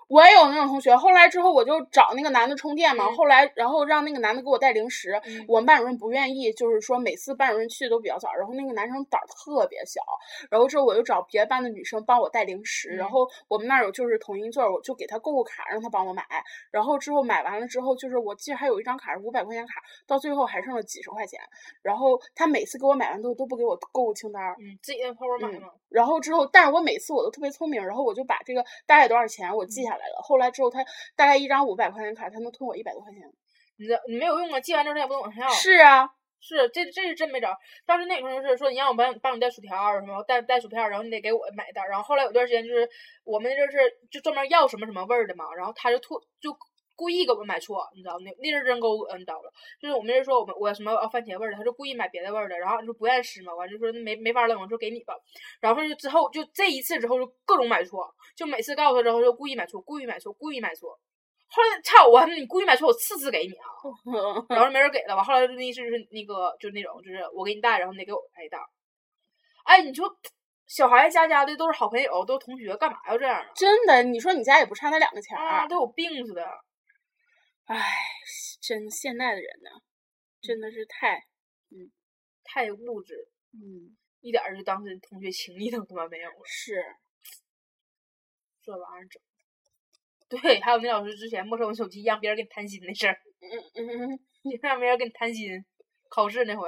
[0.09, 5.13] 我也有那种同学，后来之后我就找那个男的充电嘛，后来然后让那个男的给我带零食，
[5.47, 10.01] 我们班主任不愿意，就是说每次班主任去的都比较早，然后那个男生胆儿特别小，
[10.49, 16.25] 然后之后我就找别的班的女生帮我带零食，然后我们那儿有就是统一座，我就给他购物卡让他帮我买，
[16.71, 19.73] 然后之后买完了之后，就是我记得还有一张卡是五百块钱卡，
[20.07, 21.39] 到最后还剩了几十块钱，
[21.83, 30.05] 然后他每次给我买完都都不给我购物清单，嗯，自己在泡泡买嘛，然后之后，但是我每次我都特别聪明，然后我就把这个大概多少钱我记下来。
[30.07, 33.21] 了，后来之后他大概一张五百块钱卡，他能退我一百多块钱。
[33.77, 35.49] 你这你没有用啊，记完之后他也不往上要。
[35.49, 36.09] 是啊，
[36.41, 37.57] 是这这是真没招。
[37.85, 41.87] 当时那个时候是说你让我帮帮你带薯条什么带带薯片，然后你得给我买单。
[41.87, 42.87] 然后后来有段时间就是
[43.23, 43.77] 我们这是
[44.11, 46.55] 就专门要什么什么味儿的嘛，然后他就吐就
[46.99, 49.49] 故意给我们买错，你知道那那阵真给我恶心到了。
[49.79, 55.13] 就是我们人说我们我什么哦番茄味儿的，他就故意买别的味儿的，然后就不愿意吃嘛，完就说没没法扔，我说给你吧。
[55.61, 60.99] 然后就之后就这一次之后就各种买错，就每次告诉他之后就故意买错，故意买错，故意买错。
[61.47, 63.65] 后来操我，你故意买错，我次次给你啊。
[64.53, 65.23] 然后没人给了吧？
[65.23, 68.59] 后来就那意思就是那个就是那种就是我给你带，然后你得给我带一袋。
[69.63, 70.13] 哎，你说。
[70.69, 73.49] 小孩家家的都是好朋友，都是同学，干嘛要这样啊？
[73.55, 76.47] 真的，你说你家也不差那两个钱儿，都有病似的。
[77.69, 77.77] 唉，
[78.59, 79.69] 真现在的人呢，
[80.41, 81.19] 真的是太，
[81.69, 81.91] 嗯，
[82.43, 86.41] 太物质，嗯，一点儿就当时同学情谊都他妈没有了。
[86.45, 86.83] 是，
[88.63, 89.21] 这玩意儿整。
[90.41, 93.21] 对，还有那老师之前没收我手机，让别人给你谈心那事儿。
[93.39, 94.19] 嗯嗯嗯，
[94.63, 95.63] 让别人给你谈心，
[96.09, 96.67] 考试那回。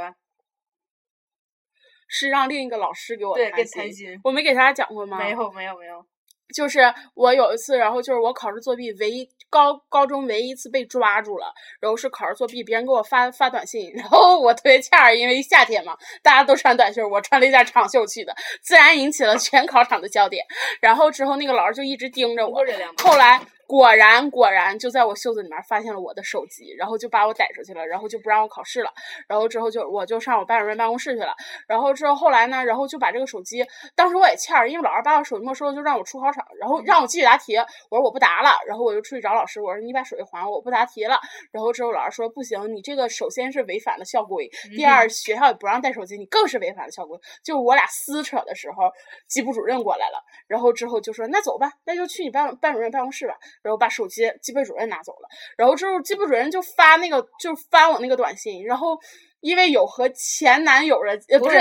[2.08, 5.18] 是让另一个老师给我谈心，我没给大家讲过吗？
[5.18, 6.08] 没有，没有，没有。
[6.52, 6.82] 就是
[7.14, 20.46] 我有一次，然后就是我考试作弊，唯一高高中唯一一次被抓住了，然后是考试作弊，别人给我发发短信，然后我特别欠，因为夏天嘛，大家都穿短袖，我穿了一件长袖去的，自然引起了全考场的焦点。
[20.80, 22.64] 然后之后那个老师就一直盯着我，
[22.98, 23.42] 后来。
[23.72, 28.92] 果然，果然就在我袖子里面发现了我的手机，然后就把我逮出去了，然后就不让我考试了。
[29.30, 31.34] 然后之后就我就上我班主任办公室去了。
[31.70, 37.56] 然后之后后来呢，然后就把这个手机，当时我也欠儿，因为老师把我手机没收了，就让我出考场，然后让我继续答题。
[37.90, 41.18] 我说我不答了，然后我就出去找老师，我说你把手机还我，我不答题了。
[41.54, 47.18] 然后之后老师说不行，你这个首先是违反了校规，第二学校也不让带手机，你更是违反了校规。
[47.42, 48.92] 就我俩撕扯的时候，
[49.30, 53.36] 级部主任过来了，然后之后就说那走吧，那就去你班班主任办公室吧。
[53.64, 58.98] 然后把手机机备主任拿走了，然后之后机备主任就发那个就发我那个短信，然后
[59.40, 61.60] 因为有和前男友的不是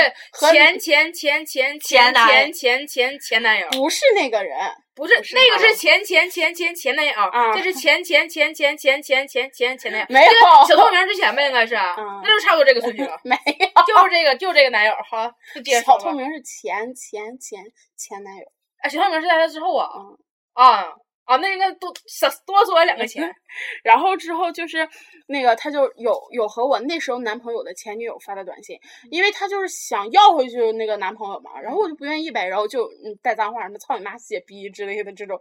[0.50, 4.56] 前前前前前前前前前男友，不是那个人，
[4.94, 7.12] 不是那个是前前前前前男友，
[7.54, 10.30] 这是前前前前前前前前前男友，没有
[10.68, 15.30] 小透明之前呗，应该是，那就差不多这个顺序了， 没有，就是这个就是这个男友，好，
[15.82, 17.64] 小透明是前前前
[17.96, 18.42] 前男友，
[18.82, 19.88] 哎，小透明是在他之后啊，
[20.54, 20.94] 啊。
[21.30, 23.32] 啊，那应该多少多出来两个钱，
[23.84, 24.88] 然后之后就是
[25.28, 28.76] 那个他就有有和我那时候男朋友的前女友发的短信，
[29.12, 35.40] 因为他就是想要回去那个男朋友嘛，然后我就不愿意呗，然后就嗯带脏话什么操你妈血逼之类的这种，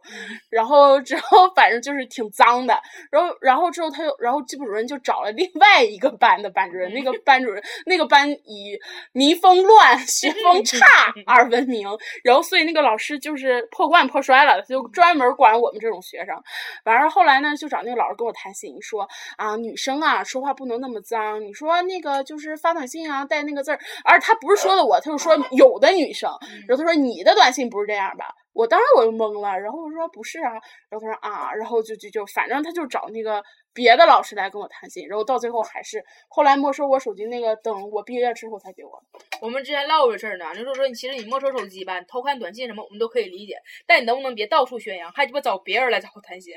[0.52, 8.78] 然后之后反正就是挺脏的，然后然后之后他又然后季部主任就找了另外一个班的班主任，那个班主任那个班以
[9.12, 10.86] 民风乱、学风差
[11.26, 11.88] 而闻名，
[12.24, 15.79] 然后所以那个老师就是破罐破摔了，就专门管我们。
[15.80, 16.36] 这种学生，
[16.84, 21.42] 完了后来呢，就找那个老师跟我谈心，说啊，女生啊，说话不能那么脏。
[21.42, 26.30] 你说那个就是发短信啊，带那个字儿，而他不是说的我，他就说有的女生。
[26.68, 28.36] 然后他说你的短信不是这样吧？
[28.54, 30.54] 我当时我就懵了，然后我说不是啊，
[30.90, 39.02] 然后他说啊，然后就就就反正他就找那个别的老师来跟我谈心，然后到最后还是后来没收我手机那个，等我毕业之后才给我。
[39.42, 46.54] 我们之前唠过这事儿呢，就说说你其实你没收手机吧，偷看短信什么我们都可以理解，但你能不能别到处宣扬，还鸡巴找别人来找我谈心？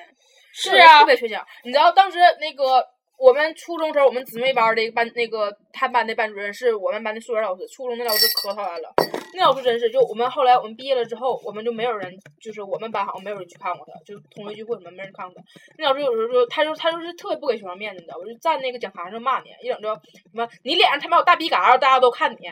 [0.52, 2.87] 是啊，特别缺心你知道当时那个。
[3.22, 7.64] 我们初中时候，我们姊妹班的一个班，那个他班的班主任是我们班的数学老师。
[7.68, 8.92] 初中那老师可讨厌了，
[9.32, 15.42] 那老师真是，就我们后来我们毕业了之后，我们就没有人，就是我们班好像没有人去看过他，就同学聚会什么没人看过他。
[15.78, 22.48] 那老师有时候说，他就他就是特别不给学生面子，你知道我就站那个讲台上骂你，一整就什么你脸上他妈有大鼻嘎，大家都看你。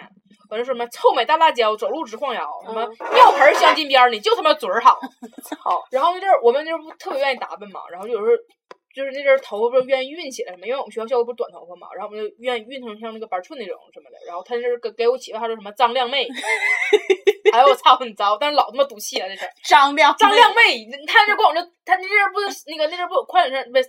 [0.50, 5.00] 完了说什么臭美大辣椒，走路直晃腰，什么尿盆镶金边，你就他妈嘴儿好。
[5.58, 8.32] 好，然后那阵儿我们那阵儿不特别愿意打扮嘛，然后就有时候。
[8.94, 14.16] 就是那阵儿头发不是愿意熨起来什么，因为我们学校校服不是短头发嘛，然后我们就愿意熨成像那个板寸那种什么的。
[14.26, 16.26] 然后他那阵儿给给我起外号叫什么张靓妹，
[17.52, 19.50] 哎呦我操很糟，但是老他妈赌气了那阵儿。
[19.64, 23.84] 张靓张靓妹，他那阵儿管我叫他那阵儿不是那个那阵儿不快女生不是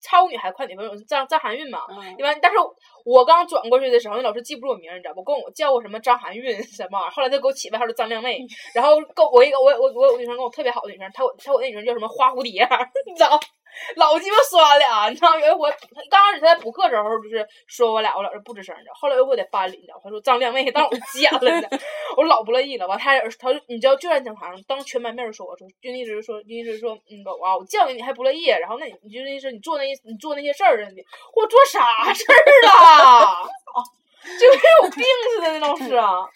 [0.00, 1.80] 超女还快女朋友张张含韵嘛？
[2.16, 2.32] 对吧？
[2.40, 2.56] 但是
[3.04, 5.22] 我刚转过去的时候，那老师记不住我名儿，你知道不？
[5.24, 6.98] 跟我叫过什么张含韵什么？
[7.10, 8.38] 后来他给我起外号叫张靓妹。
[8.74, 12.62] 然后跟我一个我我我有女生跟我特别好的女生，她我她我那女生叫什么花蝴蝶，
[13.06, 13.38] 你知道？
[13.96, 15.70] 老鸡巴酸了，你知道有一回，
[16.10, 18.90] 刚开始他在补课时候就是说我俩，我老是不吱声的。
[18.94, 21.68] 后来有一回在班里，你知道，他说张靓妹，当我剪了呢，
[22.16, 22.86] 我老不乐意了。
[22.86, 31.02] 完他他就你知道就在讲台上当全班面说，说就一直说，就一直说，那个啊，我教给你还不乐意，然后那你就那是你做那你做那些事儿，你
[31.34, 32.34] 我做啥事儿
[32.66, 33.48] 了？
[34.38, 36.28] 就跟有病似的那老师啊。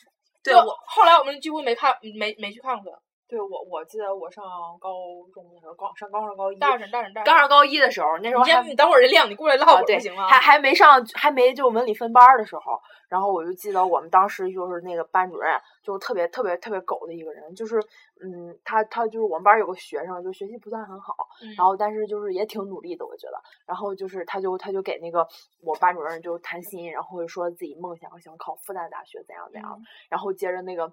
[0.43, 2.99] 对我后来我们几乎没看没没去看过他。
[3.33, 4.45] 对我，我记得我上
[4.79, 4.93] 高
[5.33, 7.25] 中的时候，高上高上高一，大声大声大声！
[7.25, 10.29] 刚上高一的时候，那时候还你等会儿这亮，你过来唠会对行吗？
[10.29, 17.81] 还还没上，还没就文理分班的时候，然后我就记得我们当时就是那个班主任，就是特别特别特别狗的一个人，就是
[18.23, 23.41] 嗯，他他就是我们班有个学生，就学习不算很好，嗯、然后但是就是也挺努力的，我觉得。
[23.65, 25.27] 然后就是他就他就给那个
[25.63, 30.93] 我班主任就谈心，然后说自己梦想想考复旦大学怎样怎样，嗯、然后接着那个。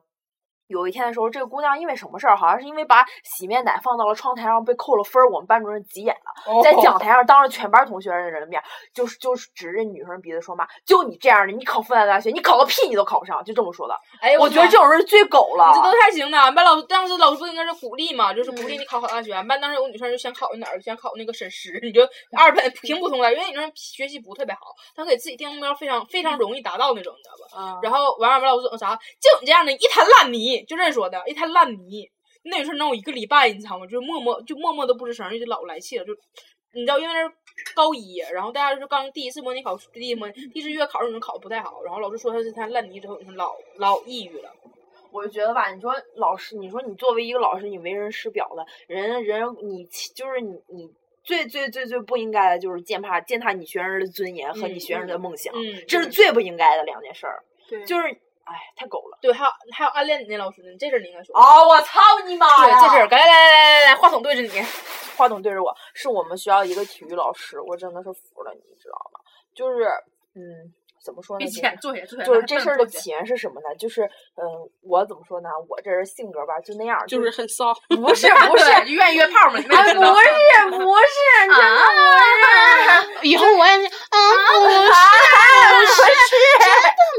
[0.70, 2.38] 有一天的时候，这个姑娘因为什么事儿？
[2.38, 8.62] 好像是因为把洗面奶放到了窗台上被扣了分儿，我们班主任急眼了，在讲 台上当着全班同学的人的面，
[8.94, 13.96] 就是就是指着女生鼻子说骂：“就你这样的，你考复旦大学，你考个屁你都考不上！”就这么说的。
[14.22, 15.72] 哎，我觉得这种人最狗了。
[15.76, 16.38] 你这都太行了。
[16.38, 19.34] 俺班老当时老师不应该是鼓励嘛，就是鼓励你考好大学。
[19.34, 22.02] 俺班当时有个女生就想考哪儿，想考那个沈师，你就
[22.38, 24.62] 二本挺普通的，因为女生学习不特别好，
[24.96, 27.74] 她给自己定目标非常非常容易达到那种，你知道吧？
[27.74, 28.96] 嗯、然后完俺班老师怎么啥？
[29.20, 31.22] 就你这样的一滩烂泥，就这说的。
[31.28, 32.10] 一滩烂泥，
[32.44, 33.86] 那女生能有一个礼拜，你知道吗？
[33.86, 36.06] 就是默默就默默的不吱声，就老来气了。
[36.06, 36.14] 就
[36.74, 37.34] 你知道，因为那是
[37.76, 44.54] 高一，然后大家就是刚第一次模拟考，第一模第一次月考，可能考的不太好，然后老师说他是他烂泥之后，老老抑郁了。
[45.12, 49.84] 我就觉得吧，你说老师，你说你作为一个老师，你为人师表的人，人你
[50.14, 50.88] 就是你你
[51.24, 57.44] 最最最最不应该的就是践踏践踏你学生的尊严和你学生的梦想，嗯，这是最不应该的两件事儿。
[57.68, 58.20] 对，就是。
[58.50, 59.18] 哎，太狗了！
[59.22, 61.38] 对，还有还有暗恋你那老师呢，这事儿你应该说。
[61.38, 64.62] 哦，我操你妈对，这事儿，来来来来来来，话筒对着你，
[65.16, 69.20] 话筒对着我，是我们学校一个体育老师，我真的是服了，你知道吗？
[69.54, 69.86] 就是，
[70.36, 70.74] 嗯，
[71.04, 71.46] 怎么说呢？
[71.48, 72.24] 坐下，坐下。
[72.24, 73.76] 就是这事儿的起源是什么呢？
[73.78, 74.04] 就是，
[74.36, 74.44] 嗯，
[74.82, 75.50] 我怎么说呢？
[75.68, 77.74] 我这人性格吧，就那样，就是很骚。
[77.90, 79.60] 不是不是，愿意约炮吗？
[79.60, 80.10] 哎，不是不是，
[80.70, 80.86] 真的 不
[83.24, 83.28] 是。
[83.28, 84.18] 以后我也是，啊，
[84.54, 84.82] 不是，
[85.72, 86.38] 不是，真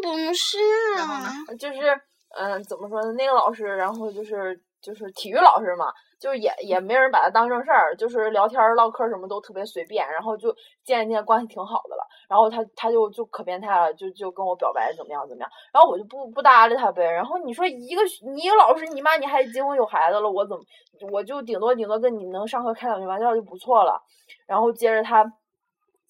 [0.02, 0.58] 的不是。
[0.96, 1.30] 然后呢？
[1.58, 2.00] 就是，
[2.38, 3.12] 嗯，怎么说呢？
[3.12, 5.92] 那个老师，然后就是就是体育老师嘛。
[6.20, 10.54] 就是也也没人把他当正事儿，就是聊天唠嗑什么都特别随便，然后就
[10.84, 12.06] 见一见关系挺好的了。
[12.28, 15.50] 然后他他就就可变态了，就就跟我表白怎么样怎么样。
[15.72, 17.10] 然后我就不不搭理他呗。
[17.10, 18.02] 然后你说一个
[18.32, 20.62] 你一个老师，你妈你还结婚有孩子了，我怎么
[21.10, 24.00] 我就顶多顶多跟你能上课开两句玩笑就不错了。
[24.46, 25.32] 然后接着他。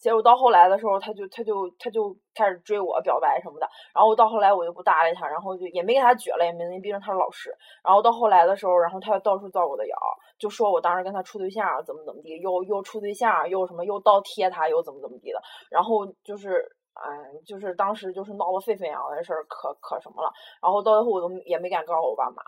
[0.00, 7.54] 结果到后来的时候，他就他就他就开始追我表白什么的，然后到后来我就不搭理他，然后就也没给他撅了，也没那，毕竟他是老师。
[7.84, 9.96] 然后到后来的时候，然后他又到处造我的谣，
[10.38, 15.40] 就说我当时跟他处对象，怎么怎么地，又又处对象，又什么又倒贴他，又怎么怎么地的。
[15.70, 17.04] 然后就是，哎，
[17.46, 20.32] 就是当时就是闹得沸沸扬扬的事儿，可可什么了。
[20.62, 22.42] 然后到最后我都也没敢告诉我爸妈。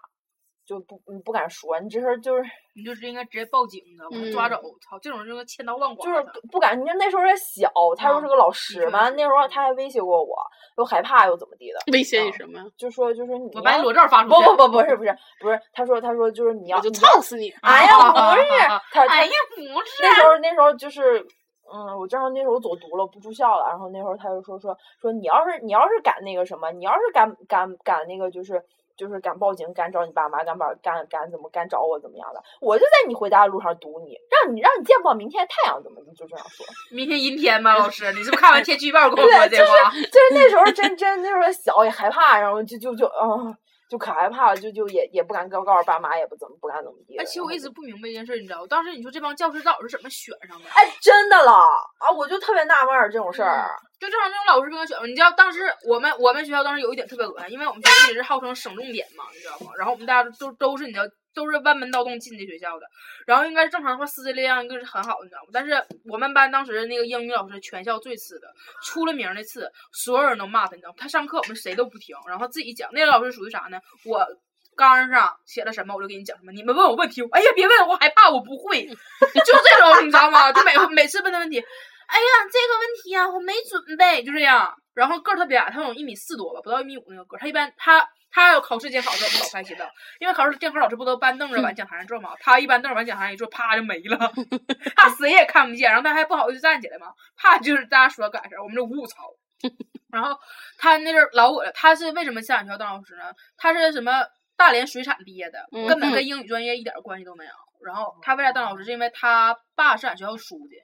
[0.65, 2.43] 就不嗯不敢说，你这事儿就是
[2.75, 4.31] 你就是应该直接报警，你知道吗？
[4.33, 6.05] 抓走，操，这种人就千刀万剐。
[6.05, 10.37] 就是不敢，你那时候还小，他又是个老师，完了那时候他还威胁过我，
[10.79, 11.79] 又害怕又怎么地的。
[11.93, 12.65] 威胁你什么呀？
[12.77, 14.35] 就说就说你我把你裸照发出去。
[14.35, 17.51] 不不不不是不是不是，他说他说就是你要我就操死你！
[17.63, 18.47] 哎呀不是，
[18.93, 20.03] 他哎呀不是。
[20.03, 21.27] 那时候那时候就是。
[21.75, 23.67] 嗯，我正好那时候走读了，不住校了。
[23.71, 28.63] 然后那时候他就说说说你要是你要是敢那个什么，你要是敢敢敢那个就是
[29.03, 36.65] 就是敢报警，敢找你爸妈，敢把敢敢怎么敢找我怎么样的，我就在你回家的路上堵你，让你让你见不到明天太阳，怎么你就这样说。
[36.93, 39.91] 明天阴天吗，老师，你是不是看完天气预报跟我说这话？
[39.91, 43.57] 就 是就是那时候真真那时候小也害怕，然后就就就嗯。
[43.93, 47.19] 就可害怕了，就就也也不敢告告诉爸妈，也不怎么不敢怎么地。
[47.19, 50.65] 而且我一直不明白一件事，你知道，当时你说这帮教师到底是怎么选上的？
[50.71, 52.11] 哎，真的了啊！
[52.11, 53.69] 我就特别纳闷这种事儿。
[53.69, 53.69] 嗯、
[54.01, 59.73] 就正常那种老师跟我选，你知道，当时我们我们学校当时有一点特别恶心，因为我们学校一直是号称省重点嘛，你知道吗？
[59.77, 61.05] 然后我们大家都都是你知道。
[61.35, 62.87] 都是弯门盗洞进的学校的，
[63.27, 65.49] 然后应该正常的话师资力量应该是很好的，你知道吗？
[65.53, 68.49] 但是我们班当时那个英语老师全校最次的，
[68.83, 70.97] 出了名的次，所有人都骂他，你知道吗？
[70.99, 72.91] 他上课我们谁都不听，然后自己讲。
[72.93, 73.79] 那个老师属于啥呢？
[74.05, 74.27] 我
[74.75, 80.51] 纲上写了什么我就给你讲什么，你们问我问题，哎呀别问我害怕我不会， 就这种你知道吗？
[80.53, 84.75] 就每 每次问的问题，哎呀这个问题啊我没准备，就这样。
[84.95, 87.41] 然后个儿特别矮，他有一米四多吧，不到一米五那个个儿。
[87.41, 88.09] 他一般他。
[88.35, 89.87] 他要考试监考的时候，我们老开心了，
[90.19, 92.31] 因为考试监考老师不都搬凳子往讲台上坐吗？
[92.41, 94.33] 他一搬凳往讲台上一坐，啪就没了，
[94.97, 99.29] 他谁也看不见，然后他还不好意思站起来嘛，怕就是大家说赶事儿，我们就五五操。
[100.11, 100.35] 然后
[100.79, 103.25] 他那阵老我了，他是为什么下俺学校当老师呢？
[103.59, 104.25] 他是什么
[104.57, 107.51] 大连水产毕业的，根本跟英语专业一点关系都没有。
[107.85, 108.85] 然后他为啥当老师？
[108.85, 110.77] 是因为他爸是俺学校书记，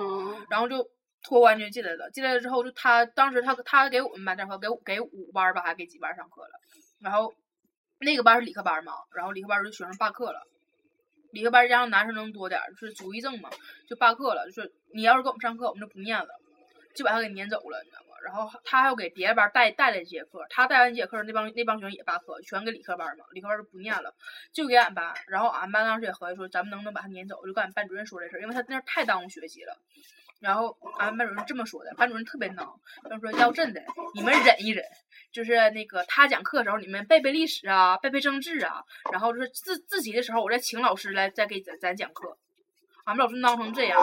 [0.00, 0.88] 嗯，然后就。
[1.22, 6.50] 托关系进来了，进来了之后就他当时他他给我们班上课，给给五班吧，还给几班上课了。
[7.00, 7.34] 然后
[7.98, 10.46] 那个班是理科班嘛，然后理科班就学生罢课了。
[11.32, 13.50] 理科班加上男生能多点，就是主义症嘛，
[13.86, 14.46] 就罢课了。
[14.46, 16.28] 就是你要是给我们上课，我们就不念了，
[16.94, 18.06] 就把他给撵走了，你知道吗？
[18.24, 24.14] 然后他还要给别的班带带了一节课，他带完一节课，那帮那帮学生也罢课，全给理科班嘛，理科班就不念了，
[24.52, 25.14] 就给俺班。
[25.26, 27.46] 然后俺班当时也合计说，咱们能不能把他撵走？
[27.46, 29.76] 就跟俺班主任说这事儿，因为他那太耽误学习了。
[30.40, 32.78] 然后俺班主任这么说的，班主任特别孬，
[33.08, 33.82] 他说要真的，
[34.14, 34.84] 你们忍一忍，
[35.32, 38.82] 就是那个他讲课的时候，你们背背历史啊，背背政治啊，
[39.12, 42.36] 然后就是自自习的时候，我再请老师来再给咱咱讲课。
[43.04, 43.98] 俺们老师孬成这样。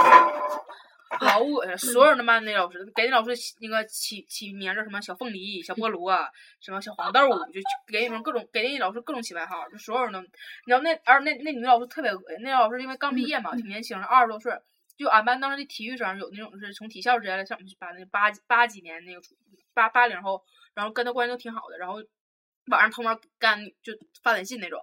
[1.22, 3.32] 老恶心，所有人都骂那老师，给那老师
[3.62, 6.18] 那个起起名叫什么小凤梨、小菠萝，
[6.60, 10.28] 什么小黄豆，就给你们各种给那老师各种起外号，就所有人都，你
[10.66, 14.52] 知道那而那那女老师特别恶心，那老师因为刚毕业嘛，挺年轻的，二十多岁，
[14.98, 19.22] 就俺班当时的体育生有那种是从体校直接来上我们班那八八几年那个
[19.74, 20.44] 八八零后，
[20.74, 21.96] 然后跟他关系都挺好的，然后
[22.72, 23.94] 晚上偷摸干就
[24.24, 24.80] 发短信那种，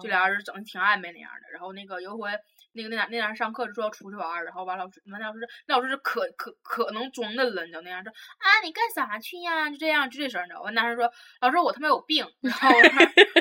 [0.00, 2.30] 就俩人整的挺暧昧那样的，然后那个有一回。
[2.76, 9.70] 那个那男那男上课就说要出去玩儿，然后完老师完老师那老师是可可可能装嫩了，你知道那样说啊你干啥去呀？
[9.70, 11.08] 就这样就这声儿，你知道完男生说
[11.40, 12.68] 老师我他妈有病，然后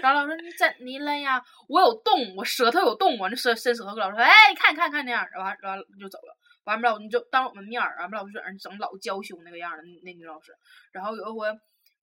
[0.03, 1.43] 然后老师你怎的了呀？
[1.67, 10.55] 我有洞，我舌头有洞，我那舌伸舌头，老师说哎你看看看那样，然后然后就走了，完不了你就当我们面儿，完不了老师在那整老娇羞那个样的那那女老师，
[10.91, 11.47] 然后有一回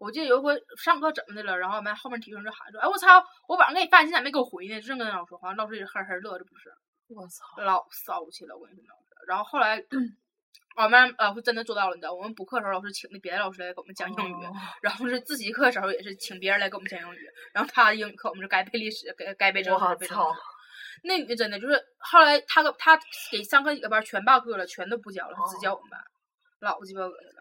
[0.01, 4.81] 我记得有一回上课怎么的了，然后我们后面体育生就喊说哎我操我晚上给你发信息咋没给我回呢？
[4.81, 6.73] 正跟老师说话，老师也呵呵乐这不是。
[7.09, 8.57] 我操，老骚气了！
[8.57, 8.95] 我跟你说，
[9.27, 9.85] 然后后来，
[10.77, 14.47] 我们老师真的做到了，你知道，我们补课的时候，老师请的别的老师来给我们讲英语，
[14.81, 20.25] 然后是自习课的时候也是请别人来给我们讲英语，然后他的英语课我们是该背历史，该该背政治背政治。
[21.03, 22.99] 那女的真的就是后来他个他
[23.31, 26.01] 给上课几个班全罢课了，全都不教了，只教我们班，
[26.61, 27.40] 老鸡巴恶心了。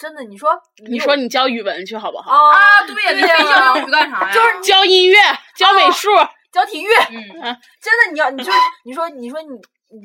[0.00, 0.50] 真的，你说
[0.88, 2.32] 你说你教语文去好不好？
[2.32, 4.32] 啊，对呀，你教英语干啥呀？
[4.32, 5.16] 就是教音乐，
[5.54, 6.08] 教美术。
[6.50, 8.50] 教体育，嗯，真的，你要你就
[8.84, 9.50] 你说你说你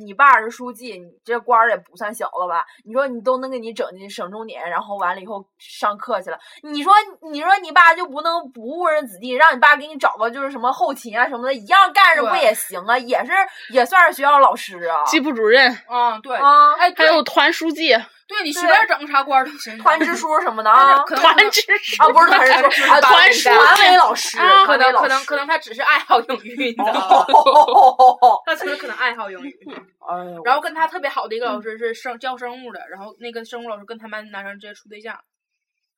[0.04, 2.64] 你爸是书记，你这官儿也不算小了吧？
[2.86, 6.38] 你说你都能给你整进省重点，然后完了以后上课去了。
[6.62, 6.94] 你说
[7.32, 12.96] 你说你爸就不能不误人子弟，让你爸给你找个就是什么后勤啊什么的，一样干着不也行啊？
[12.96, 13.32] 也是
[13.74, 17.98] 也算是学校老师啊，级部主任啊，对啊，哎，还有团书记。
[18.28, 27.26] 对你随便整个啥官都行，团支书什么的啊，团支书啊，不是团支书啊，团书团委老师，可能可能可能他只是爱好英语，你知道吗？
[28.48, 29.60] 他只是可能爱好英语。
[30.44, 35.20] 然后跟他特别好的一个老师是生教生物的，然后那个生物老师跟他们男生直接处对象。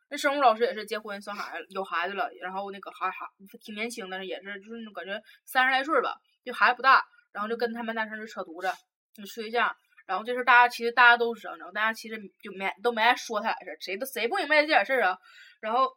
[0.09, 3.25] 那生物老师也是结婚生孩子有孩子了，然后那个还还
[3.61, 8.69] 挺年轻的，也是就是感觉三十来岁吧，就孩子不大，然后就跟他们男生就扯犊子，
[9.13, 9.73] 就处对象。
[10.07, 15.17] 然后这事大家其实大家都知道，大家其实就没都没爱说他俩事儿，谁都谁不明白这点事儿啊？
[15.59, 15.87] 然后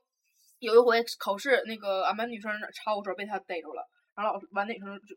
[0.58, 5.16] 有一回考试，那个俺班女生抄的时候被他逮住了，然后老师完女生就，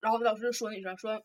[0.00, 1.22] 然后老师就说女生说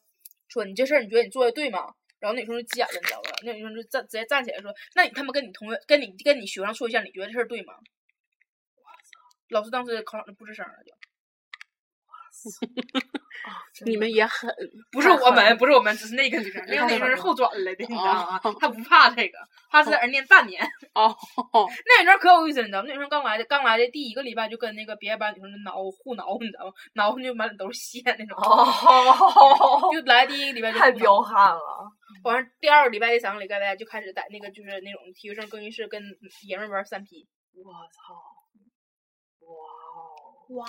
[0.49, 1.93] 说你这事儿你觉得你做的对吗？
[2.19, 3.31] 然后女生就急眼了，你知道吧？
[3.43, 7.73] 那女生就站直接站起来说，那你他妈跟你同学跟你跟你学生处对象，你觉得这事儿对吗？
[9.49, 10.91] 老师当时考场就不吱声了，就。
[13.85, 14.49] 你们也狠，
[14.91, 18.39] 不是我们，不是我们，只是那个女生， 那个女生是后转来的，你知道吗？
[18.59, 19.37] 她不怕这个，
[19.69, 20.63] 她是在那念半年。
[20.93, 21.13] 哦，
[21.85, 22.85] 那女生可有意思，你知道吗？
[22.87, 26.73] 那女生刚来的，刚来的第一个礼拜就跟那个别的班女生挠互挠，你知道吗？
[26.93, 28.37] 挠就满脸都是血那种。
[28.37, 31.91] 哦，就来第一个礼拜就太彪悍了。
[32.23, 36.01] 完事第二个礼拜、第三个礼拜就开始在那个就是那种体育生更衣室跟
[36.47, 37.27] 爷们玩三 P。
[37.55, 38.13] 我操！
[39.41, 40.55] 哇！
[40.55, 40.65] 哇！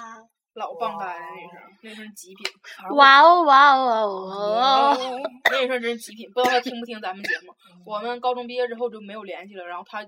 [0.54, 2.46] 老棒干了，女生，那女生极品。
[2.96, 4.96] 哇哦哇哦哇哦！
[5.50, 7.52] 那声真是极品，不知道他听不听咱们节目。
[7.84, 10.06] 我们高中毕业之后就没有联系了，然后他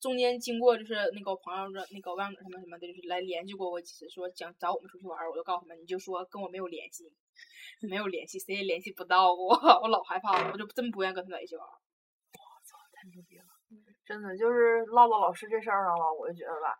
[0.00, 7.10] 中间经过就是那个朋友的那个外甥什么什么的，就是来联系过我几次，说想找我们出去玩，我就告诉他们，你就说跟我没有联系，
[7.88, 11.64] 没有联系，谁也联系不到我， 我老害怕了，我就真不愿意跟他在一起玩。
[11.64, 13.44] 我操，太牛逼了！
[14.04, 16.76] 真的就是唠到老师这事儿上了，我就觉得吧。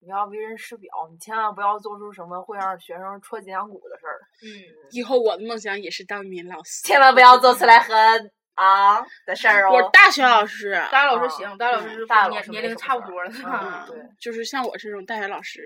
[0.00, 4.20] 你要为人师表，你千万不要做出什么会让学生戳脊梁骨的事儿。
[4.42, 4.48] 嗯，
[4.92, 6.82] 以后我的梦想也是当一名老 师。
[6.84, 7.94] 千万不要做出来和
[8.54, 9.72] 啊的事儿哦。
[9.74, 13.30] 我大学老师，大学老师行，大学老师是年年龄差不多了？
[13.88, 15.60] 对，就是像我这种大学老师，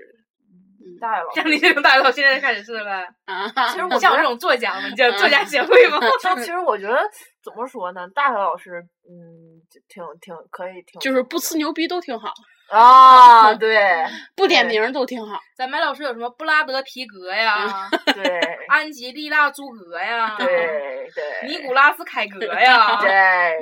[0.99, 3.07] 大学老 师，像你这种大学老师现在开始是了呗？
[3.25, 5.99] 啊， 其实我像我这种作家嘛，叫作家协会吗？
[6.37, 6.99] 其实我觉得
[7.43, 12.33] 怎么说呢，大学老师，嗯，挺挺可以，挺就是不吹牛逼都挺好。
[12.73, 14.03] 啊， 对，
[14.35, 15.39] 不点名都挺好。
[15.55, 17.89] 咱们老师有什么布拉德皮格呀？
[18.15, 20.35] 对，安吉丽娜朱格呀？
[20.37, 22.99] 对对， 尼古拉斯凯格呀？
[22.99, 23.57] 对，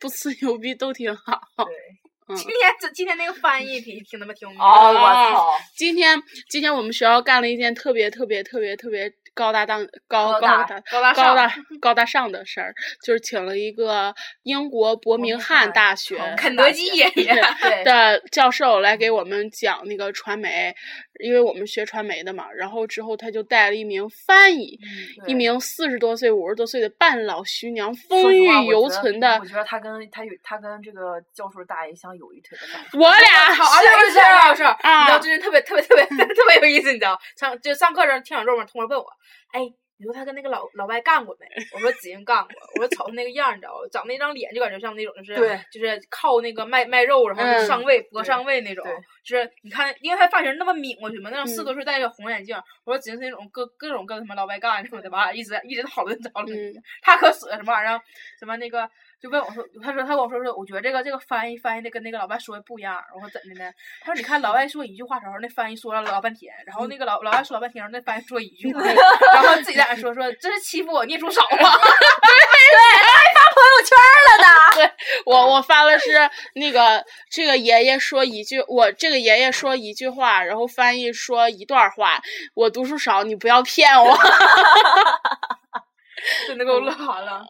[0.00, 1.40] 不吹牛逼都挺好。
[1.56, 5.50] 对，今天这今天那个翻译挺挺他们听哦，我操！
[5.76, 9.12] 今天今天我们学校干了一件特别特别特别特别。
[9.40, 17.42] 高大当高高大大高大高大上高大上的事儿，就是请了一个英国伯明翰大学肯德基爷爷
[17.82, 20.76] 的教授来给我们讲那个传媒，
[21.22, 22.50] 因为我们学传媒的嘛。
[22.52, 24.78] 然后之后他就带了一名翻译，
[25.26, 29.46] 一名四十多岁、五十多岁的半老徐娘，风韵犹存的我。
[29.46, 32.98] 觉得他跟他有他跟这个教授大爷像有一腿的感觉。
[32.98, 35.18] 我俩好，而且是不是是老师，你知道啊？
[35.18, 37.18] 最近特别特别特别特别有意思，你知道？
[37.36, 39.06] 上就上课时候听讲座嘛，同学问我，
[39.52, 39.60] 哎，
[40.00, 41.46] 你说他跟那个老老外干过没？
[41.74, 42.48] 我说子英干过。
[42.74, 48.82] 我说瞅他那个样儿，你知道吧，长那张脸就感觉像那种就是对就是靠那个卖卖肉，然后上位搏对上位那种。
[49.22, 56.58] 就是你看，因为他发型那么抿过去嘛，那种四十嗯多岁戴个红眼镜，我说子英是那种各各种跟他妈老外干什么的吧，一直一直讨论讨论。
[56.58, 58.00] 嗯他可死了什么玩意儿？
[58.38, 58.88] 什么那个
[59.20, 63.02] 就问我说，他说他跟我说说，我觉得这个这个翻译翻译的跟那个老外说的不一样。
[63.14, 63.70] 我说怎的呢？
[64.00, 68.80] 他说你看老外说一句话的时候，那翻译说了老半天，然后那个老老外说老半天，那翻译说一句话，
[69.34, 71.48] 然后自己在那说说这是欺负我念书少吗？
[71.58, 74.48] 对，还发朋友圈了呢。
[74.76, 74.90] 对
[75.26, 82.20] 我我发了是那个这个爷爷说一句，我这个爷爷说一句话，然后翻译说一段话。
[82.54, 84.16] 我读书少，你不要骗我。
[86.46, 87.42] 真的给我乐完了。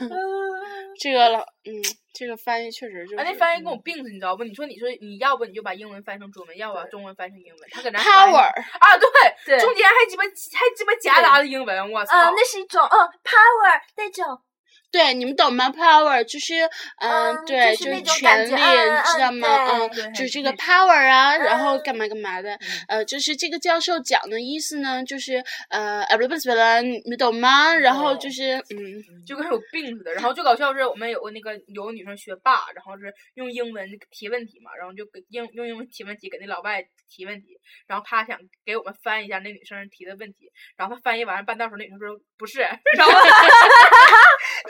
[1.00, 1.72] 这个老嗯，
[2.12, 3.16] 这个翻译确实就是。
[3.16, 4.44] 啊，那翻译跟我病似的，你知道不？
[4.44, 12.16] 你说你说你要不你就把英文翻成中文，要不把中文翻成英文，他搁那 Power 啊，对，对中间还鸡巴还鸡巴夹杂的英文，我操！
[12.16, 14.38] 啊，那是一种嗯 power 那种
[14.90, 16.54] 对，你们懂吗？Power 就是，
[16.98, 19.88] 嗯，嗯对，就是权感觉利，嗯你知道嗯吗？
[19.88, 27.72] 对嗯，对就是这个 power 啊，然后嗯干嘛干嘛的，呃，就是这个教授讲的意思呢，就是呃，呃，不不不了，你你懂吗？
[27.74, 30.12] 然后就是，嗯，就跟有病似的。
[30.12, 42.60] 然后最搞笑是我们有个那个有个女生学霸，然后是用英文提问题嘛，然后就给英用英文提问题给那老外提问题，然后他想给我们翻译一下那女生提的问题，然后他翻译完半道时候那女生说不是，
[42.98, 43.12] 然后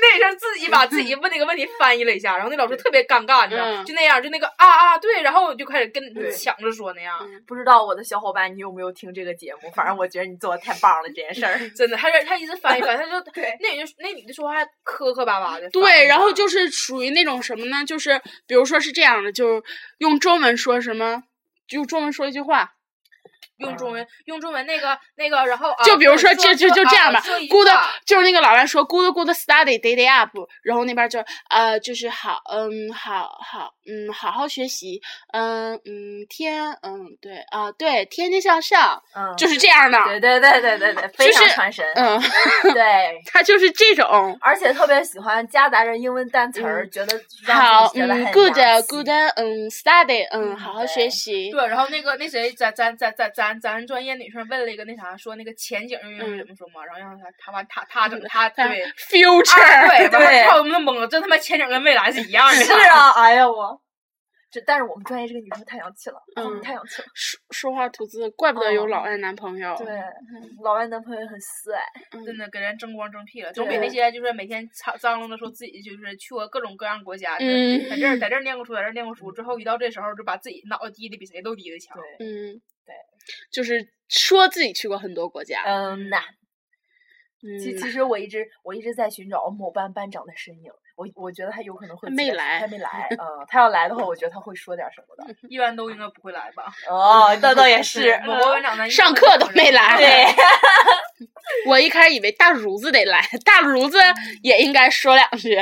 [0.00, 7.18] 那女生自己把自己问那个问题翻译了一下，然后那老师特别尴尬，你知道，嗯就那样，就那个啊啊对，然后就开始跟对抢着说那样。
[7.46, 9.70] 不知道我的小伙伴，你有没有听这个节目？
[9.74, 11.58] 反正我觉得你做的太棒了，这件事儿。
[11.76, 15.68] 真的，他是他一直翻译翻译，他就 那女的那女的说话磕磕巴巴的。
[15.70, 17.84] 对，然后就是属于那种什么呢？
[17.84, 19.62] 就是比如说是这样的，就是
[19.98, 21.22] 用中文说什么，
[21.70, 22.72] 用中文说一句话，
[23.61, 30.30] 用中文用中文那个那个，然后啊就比如说就就就这样吧，good 话就是那个老外说 good good study day day up，
[30.62, 35.00] 然后那边就呃就是好嗯好好嗯好好学习
[35.32, 41.84] 嗯嗯天嗯对啊对天天向上，嗯就是这样的，对对对对对对， 非常传神。
[41.94, 42.20] 嗯，
[42.74, 44.36] 对，他就是这种。
[44.40, 47.88] 而且特别喜欢夹杂着英文单词儿，觉得好
[48.32, 48.54] ，，good
[48.88, 51.50] good，嗯，study，嗯，好好学习。
[51.50, 62.55] 对，然后那个那谁，咱咱咱咱咱咱专业女生问了一个那啥，说那个前景用英语怎么说嘛，然后让他他完他他整他对 future，啊对，完对了他我们都懵了，这他妈前景跟未来是一样的。
[62.55, 63.80] 是啊，哎呀我，
[64.51, 67.09] 这但是我们专业这个女生太洋气了，嗯太洋气了。
[67.14, 69.74] 说说话吐字，怪不得有哦老外男朋友。
[69.78, 69.86] 对，
[70.64, 71.80] 老外男朋友也很帅。
[72.26, 81.96] 真的给人争光争屁了，总比那些就是每天张张罗的说自己就是去过各种各样国家，嗯就是在这儿在这儿念过书，在这儿念过书，之后一到这时候就把自己脑袋低的比谁都低的强。
[82.18, 82.61] 嗯，对，
[83.51, 85.62] 就是说自己去过很多国家。
[85.64, 86.18] 嗯呐。
[87.43, 95.34] 嗯其其实我一直我一直在寻找某班班长的身影，我我觉得他有可能会没来他没来，嗯，他要来的话，我觉得他会说点什么的。
[95.49, 96.64] 一般都应该不会来吧？
[96.86, 99.97] 哦，那倒也是，某个班长呢，上课都没来。
[99.97, 100.26] 对，
[101.66, 103.97] 我一开始以为大如子得来，大如子
[104.43, 105.57] 也应该说两句。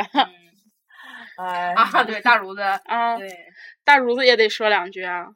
[1.36, 3.28] 哎啊，对，大如子啊，对，
[3.84, 5.28] 大如子也得说两句啊。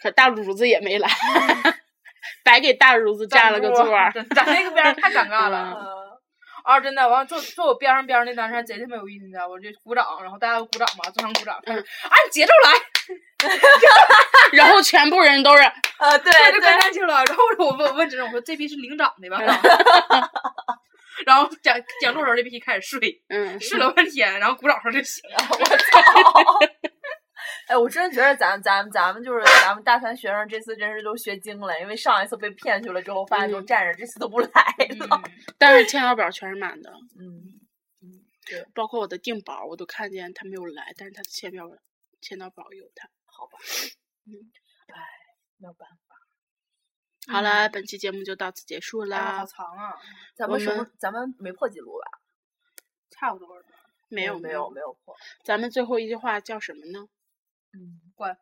[0.00, 1.08] 可大如子也没来，
[2.44, 4.10] 白给大如子占了个座儿。
[4.34, 5.76] 咱那个边儿太尴尬了。
[5.78, 6.00] 嗯
[6.62, 9.58] 啊，真的，完坐坐我边上边上那男生贼他妈有意思，你知道不？
[9.58, 13.48] 就鼓掌，然后大家都鼓掌嘛，正常鼓掌，嗯按节奏来，
[14.52, 15.62] 然后全部人都是
[15.98, 17.24] 呃， 对这就跟上去了。
[17.24, 19.40] 然后我问我问真，我说这批是领奖的吧？
[21.24, 25.36] 然后讲讲座时候这批开始睡，嗯，睡了半天，然后鼓掌时候就醒了。
[25.50, 26.58] 我操！
[27.70, 35.22] 哎，我真觉得咱咱咱们就是咱们大三学生这次真是都学精了，因为上一次被骗去了之后，发现都站着，这次都不来了。
[35.56, 36.90] 但是签到表全是满的。
[37.16, 37.60] 嗯
[38.02, 41.64] 嗯，对，包括我的定保，我都看见他没有来，但是他的签表
[42.20, 43.08] 签到表有他。
[43.26, 43.56] 好吧，
[44.26, 44.34] 嗯，
[44.88, 45.00] 哎，
[45.58, 47.32] 没有办法。
[47.32, 49.38] 好了，本期节目就到此结束哎啦。
[49.38, 49.94] 好长啊！
[50.34, 52.18] 咱们是不我是咱们没破记录吧？
[53.10, 53.64] 差不多了。
[54.08, 55.14] 没有没有没有破。
[55.44, 57.06] 咱们最后一句话叫什么呢？
[57.72, 58.32] 嗯，关。
[58.32, 58.38] 啊，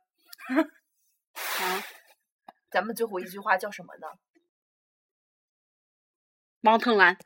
[2.70, 4.06] 咱们最后一句话叫什么呢？
[6.62, 7.16] 王腾兰。